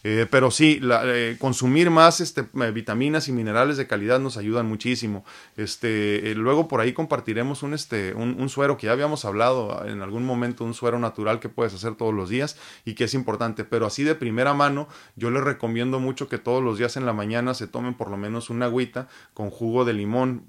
[0.04, 4.66] Eh, pero sí, eh, consumir más este, eh, vitaminas y minerales de calidad nos ayudan
[4.66, 5.24] muchísimo.
[5.56, 10.02] Este, luego por ahí compartiremos un, este, un, un, suero que ya habíamos hablado en
[10.02, 13.64] algún momento, un suero natural que puedes hacer todos los días y que es importante.
[13.64, 17.12] Pero así de primera mano, yo les recomiendo mucho que todos los días en la
[17.12, 20.44] mañana se tomen por lo menos una agüita con jugo de limón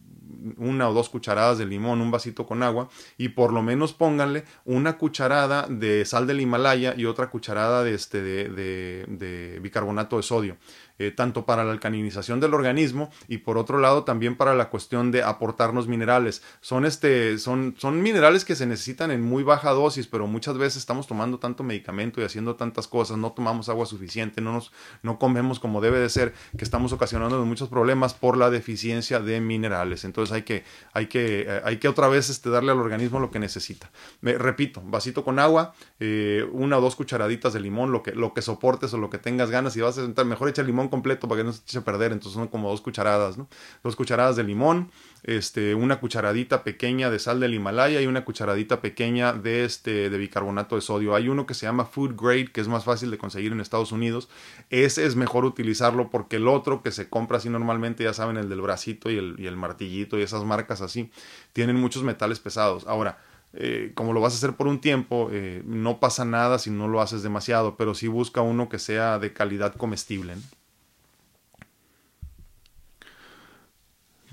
[0.57, 4.43] una o dos cucharadas de limón, un vasito con agua y por lo menos pónganle
[4.65, 10.17] una cucharada de sal del Himalaya y otra cucharada de, este, de, de, de bicarbonato
[10.17, 10.57] de sodio.
[11.03, 15.11] Eh, tanto para la alcalinización del organismo y por otro lado también para la cuestión
[15.11, 16.41] de aportarnos minerales.
[16.61, 20.77] Son, este, son, son minerales que se necesitan en muy baja dosis, pero muchas veces
[20.77, 25.19] estamos tomando tanto medicamento y haciendo tantas cosas, no tomamos agua suficiente, no, nos, no
[25.19, 30.05] comemos como debe de ser, que estamos ocasionando muchos problemas por la deficiencia de minerales.
[30.05, 33.29] Entonces hay que, hay que, eh, hay que otra vez este, darle al organismo lo
[33.29, 33.91] que necesita.
[34.21, 38.33] Me, repito, vasito con agua, eh, una o dos cucharaditas de limón, lo que, lo
[38.33, 41.27] que soportes o lo que tengas ganas, y vas a sentar, mejor echa limón completo
[41.27, 43.47] para que no se eche a perder, entonces son como dos cucharadas, ¿no?
[43.83, 44.91] Dos cucharadas de limón,
[45.23, 50.17] este, una cucharadita pequeña de sal del Himalaya y una cucharadita pequeña de, este, de
[50.19, 51.15] bicarbonato de sodio.
[51.15, 53.91] Hay uno que se llama Food Grade, que es más fácil de conseguir en Estados
[53.91, 54.29] Unidos.
[54.69, 58.49] Ese es mejor utilizarlo porque el otro que se compra así normalmente, ya saben, el
[58.49, 61.09] del bracito y el, y el martillito y esas marcas así,
[61.53, 62.85] tienen muchos metales pesados.
[62.85, 63.17] Ahora,
[63.53, 66.87] eh, como lo vas a hacer por un tiempo, eh, no pasa nada si no
[66.87, 70.35] lo haces demasiado, pero sí busca uno que sea de calidad comestible.
[70.35, 70.41] ¿no?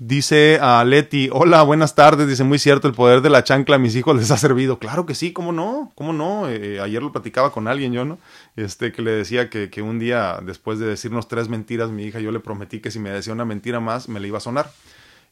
[0.03, 2.27] Dice a Leti, hola, buenas tardes.
[2.27, 4.79] Dice, muy cierto, el poder de la chancla a mis hijos les ha servido.
[4.79, 5.91] Claro que sí, ¿cómo no?
[5.93, 6.49] ¿Cómo no?
[6.49, 8.17] Eh, ayer lo platicaba con alguien yo, ¿no?
[8.55, 12.19] Este, que le decía que, que un día, después de decirnos tres mentiras, mi hija,
[12.19, 14.71] yo le prometí que si me decía una mentira más, me la iba a sonar.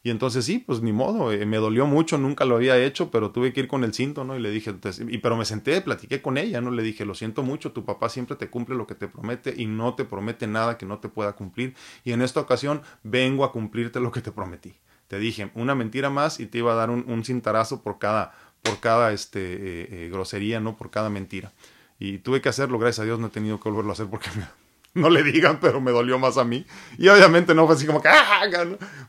[0.02, 3.32] Y entonces sí, pues ni modo, eh, me dolió mucho, nunca lo había hecho, pero
[3.32, 4.38] tuve que ir con el cinto, ¿no?
[4.38, 4.74] Y le dije,
[5.10, 6.72] y, pero me senté, platiqué con ella, ¿no?
[6.72, 9.66] Le dije, lo siento mucho, tu papá siempre te cumple lo que te promete y
[9.66, 11.76] no te promete nada que no te pueda cumplir.
[12.06, 14.76] Y en esta ocasión vengo a cumplirte lo que te prometí.
[15.10, 18.34] Te dije, una mentira más y te iba a dar un, un cintarazo por cada,
[18.62, 20.78] por cada este, eh, eh, grosería, ¿no?
[20.78, 21.52] Por cada mentira.
[22.00, 24.30] Y tuve que hacerlo, gracias a Dios no he tenido que volverlo a hacer porque
[24.38, 24.45] me,
[24.93, 26.65] no le digan, pero me dolió más a mí.
[26.97, 28.41] Y obviamente no fue así como que, ¡ah!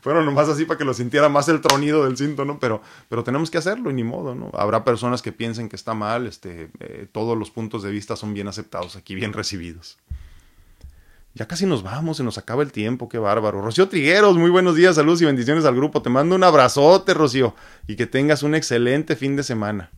[0.01, 2.59] Fueron nomás así para que lo sintiera más el tronido del cinto, ¿no?
[2.59, 4.51] Pero, pero tenemos que hacerlo y ni modo, ¿no?
[4.53, 8.33] Habrá personas que piensen que está mal, este, eh, todos los puntos de vista son
[8.33, 9.97] bien aceptados aquí, bien recibidos.
[11.33, 13.61] Ya casi nos vamos, se nos acaba el tiempo, qué bárbaro.
[13.61, 16.01] Rocío Trigueros, muy buenos días, saludos y bendiciones al grupo.
[16.01, 17.55] Te mando un abrazote, Rocío,
[17.87, 19.91] y que tengas un excelente fin de semana.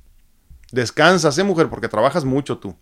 [0.71, 1.69] Descansa, ¿eh, mujer?
[1.69, 2.75] Porque trabajas mucho tú.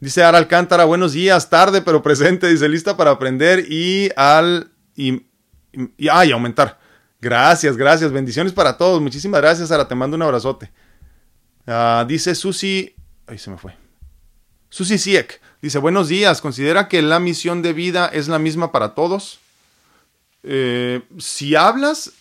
[0.00, 4.70] Dice Ara Alcántara, buenos días, tarde pero presente, dice lista para aprender y al...
[4.94, 5.26] y,
[5.96, 6.78] y, aumentar.
[7.20, 9.02] Gracias, gracias, bendiciones para todos.
[9.02, 10.70] Muchísimas gracias, Ara, te mando un abrazote.
[11.66, 12.94] Uh, dice Susi,
[13.26, 13.74] ahí se me fue.
[14.70, 18.94] Susi Siek, dice, buenos días, ¿considera que la misión de vida es la misma para
[18.94, 19.40] todos?
[20.44, 22.12] Eh, si hablas,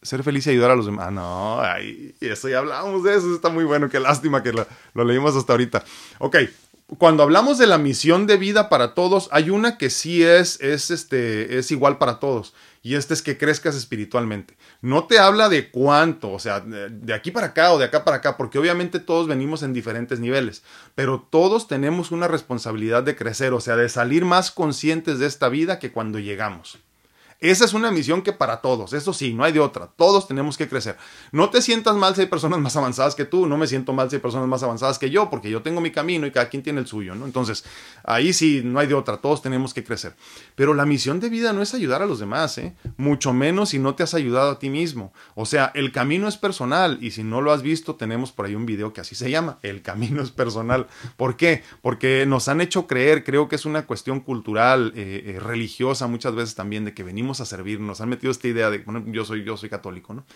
[0.00, 1.08] ser feliz y ayudar a los demás.
[1.08, 4.64] Ah, no, ay, eso ya hablamos de eso, está muy bueno, qué lástima que lo,
[4.94, 5.84] lo leímos hasta ahorita.
[6.18, 6.36] Ok,
[6.98, 10.90] cuando hablamos de la misión de vida para todos, hay una que sí es, es,
[10.90, 12.54] este, es igual para todos.
[12.82, 14.56] Y este es que crezcas espiritualmente.
[14.80, 18.18] No te habla de cuánto, o sea, de aquí para acá o de acá para
[18.18, 20.62] acá, porque obviamente todos venimos en diferentes niveles,
[20.94, 25.50] pero todos tenemos una responsabilidad de crecer, o sea, de salir más conscientes de esta
[25.50, 26.78] vida que cuando llegamos.
[27.40, 30.58] Esa es una misión que para todos, eso sí, no hay de otra, todos tenemos
[30.58, 30.98] que crecer.
[31.32, 34.10] No te sientas mal si hay personas más avanzadas que tú, no me siento mal
[34.10, 36.62] si hay personas más avanzadas que yo, porque yo tengo mi camino y cada quien
[36.62, 37.24] tiene el suyo, ¿no?
[37.24, 37.64] Entonces,
[38.04, 40.14] ahí sí, no hay de otra, todos tenemos que crecer.
[40.54, 42.74] Pero la misión de vida no es ayudar a los demás, ¿eh?
[42.98, 45.14] Mucho menos si no te has ayudado a ti mismo.
[45.34, 48.54] O sea, el camino es personal y si no lo has visto, tenemos por ahí
[48.54, 50.88] un video que así se llama, El camino es personal.
[51.16, 51.62] ¿Por qué?
[51.80, 56.34] Porque nos han hecho creer, creo que es una cuestión cultural, eh, eh, religiosa muchas
[56.34, 59.44] veces también, de que venimos a servir, nos han metido esta idea de, yo soy,
[59.44, 60.26] yo soy católico, ¿no?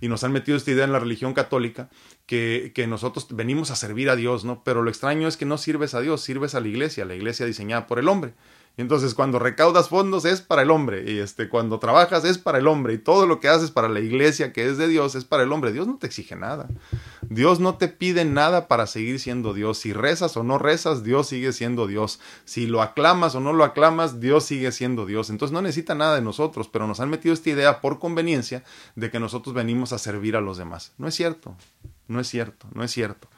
[0.00, 1.90] Y nos han metido esta idea en la religión católica
[2.24, 4.64] que, que nosotros venimos a servir a Dios, ¿no?
[4.64, 7.44] Pero lo extraño es que no sirves a Dios, sirves a la iglesia, la iglesia
[7.44, 8.32] diseñada por el hombre.
[8.78, 12.68] Entonces cuando recaudas fondos es para el hombre y este cuando trabajas es para el
[12.68, 15.42] hombre y todo lo que haces para la iglesia que es de Dios es para
[15.42, 15.72] el hombre.
[15.72, 16.68] Dios no te exige nada.
[17.22, 19.78] Dios no te pide nada para seguir siendo Dios.
[19.78, 22.20] Si rezas o no rezas, Dios sigue siendo Dios.
[22.44, 25.28] Si lo aclamas o no lo aclamas, Dios sigue siendo Dios.
[25.28, 28.62] Entonces no necesita nada de nosotros, pero nos han metido esta idea por conveniencia
[28.94, 30.92] de que nosotros venimos a servir a los demás.
[30.98, 31.56] No es cierto.
[32.06, 33.28] No es cierto, no es cierto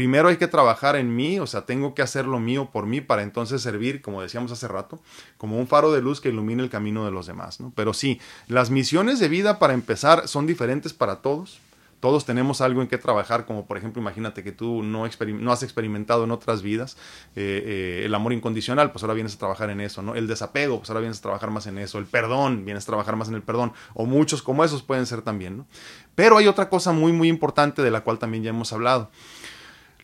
[0.00, 3.02] primero hay que trabajar en mí, o sea, tengo que hacer lo mío por mí
[3.02, 4.98] para entonces servir, como decíamos hace rato,
[5.36, 7.70] como un faro de luz que ilumine el camino de los demás, ¿no?
[7.76, 11.60] Pero sí, las misiones de vida para empezar son diferentes para todos.
[12.00, 16.24] Todos tenemos algo en que trabajar, como por ejemplo, imagínate que tú no, has experimentado
[16.24, 16.96] en otras vidas
[17.36, 20.14] eh, eh, el amor incondicional, pues ahora vienes a trabajar en eso, ¿no?
[20.14, 21.98] El desapego, pues ahora vienes a trabajar más en eso.
[21.98, 23.74] El perdón, vienes a trabajar más en el perdón.
[23.92, 25.66] O muchos como esos pueden ser también.
[26.14, 29.10] Pero hay otra cosa muy, muy importante de la cual también ya hemos hablado.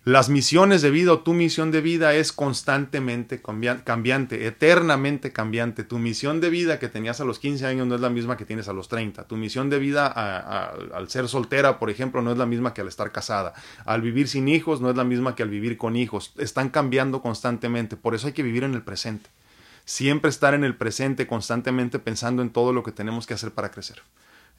[0.07, 5.83] Las misiones de vida o tu misión de vida es constantemente cambiante, eternamente cambiante.
[5.83, 8.45] Tu misión de vida que tenías a los 15 años no es la misma que
[8.45, 9.25] tienes a los 30.
[9.25, 12.87] Tu misión de vida al ser soltera, por ejemplo, no es la misma que al
[12.87, 13.55] estar casada.
[13.85, 16.35] Al vivir sin hijos no es la misma que al vivir con hijos.
[16.39, 17.97] Están cambiando constantemente.
[17.97, 19.29] Por eso hay que vivir en el presente.
[19.87, 23.73] Siempre estar en el presente, constantemente pensando en todo lo que tenemos que hacer para
[23.73, 24.03] crecer.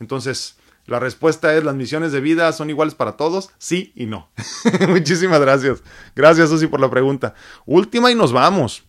[0.02, 0.58] Entonces,
[0.88, 3.52] la respuesta es, ¿las misiones de vida son iguales para todos?
[3.58, 4.30] Sí y no.
[4.88, 5.84] Muchísimas gracias.
[6.16, 7.36] Gracias, Susi, por la pregunta.
[7.66, 8.84] Última y nos vamos.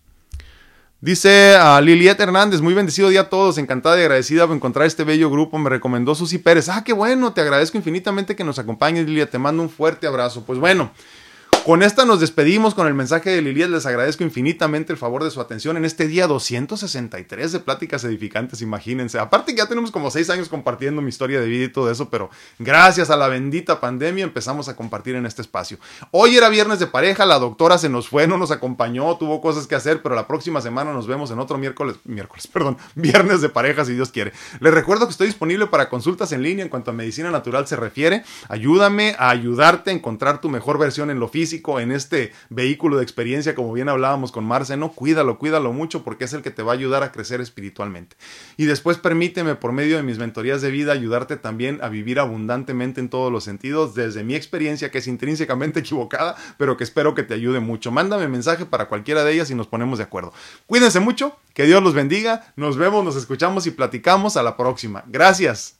[1.00, 5.04] Dice a Liliet Hernández, muy bendecido día a todos, encantada y agradecida por encontrar este
[5.04, 6.68] bello grupo, me recomendó Susi Pérez.
[6.68, 10.44] Ah, qué bueno, te agradezco infinitamente que nos acompañes, Liliet, te mando un fuerte abrazo.
[10.44, 10.92] Pues bueno,
[11.64, 13.68] con esta nos despedimos con el mensaje de Liliet.
[13.68, 18.62] Les agradezco infinitamente el favor de su atención en este día 263 de Pláticas Edificantes,
[18.62, 19.18] imagínense.
[19.18, 22.30] Aparte ya tenemos como seis años compartiendo mi historia de vida y todo eso, pero
[22.58, 25.78] gracias a la bendita pandemia empezamos a compartir en este espacio.
[26.10, 29.66] Hoy era viernes de pareja, la doctora se nos fue, no nos acompañó, tuvo cosas
[29.66, 33.48] que hacer, pero la próxima semana nos vemos en otro miércoles, miércoles, perdón, viernes de
[33.48, 34.32] pareja si Dios quiere.
[34.60, 37.76] Les recuerdo que estoy disponible para consultas en línea en cuanto a medicina natural se
[37.76, 38.24] refiere.
[38.48, 43.02] Ayúdame a ayudarte a encontrar tu mejor versión en lo físico en este vehículo de
[43.02, 46.62] experiencia, como bien hablábamos con Marce, no, cuídalo, cuídalo mucho porque es el que te
[46.62, 48.16] va a ayudar a crecer espiritualmente.
[48.56, 53.00] Y después permíteme, por medio de mis mentorías de vida, ayudarte también a vivir abundantemente
[53.00, 57.22] en todos los sentidos, desde mi experiencia, que es intrínsecamente equivocada, pero que espero que
[57.22, 57.90] te ayude mucho.
[57.90, 60.32] Mándame mensaje para cualquiera de ellas y nos ponemos de acuerdo.
[60.66, 65.04] Cuídense mucho, que Dios los bendiga, nos vemos, nos escuchamos y platicamos a la próxima.
[65.08, 65.78] Gracias.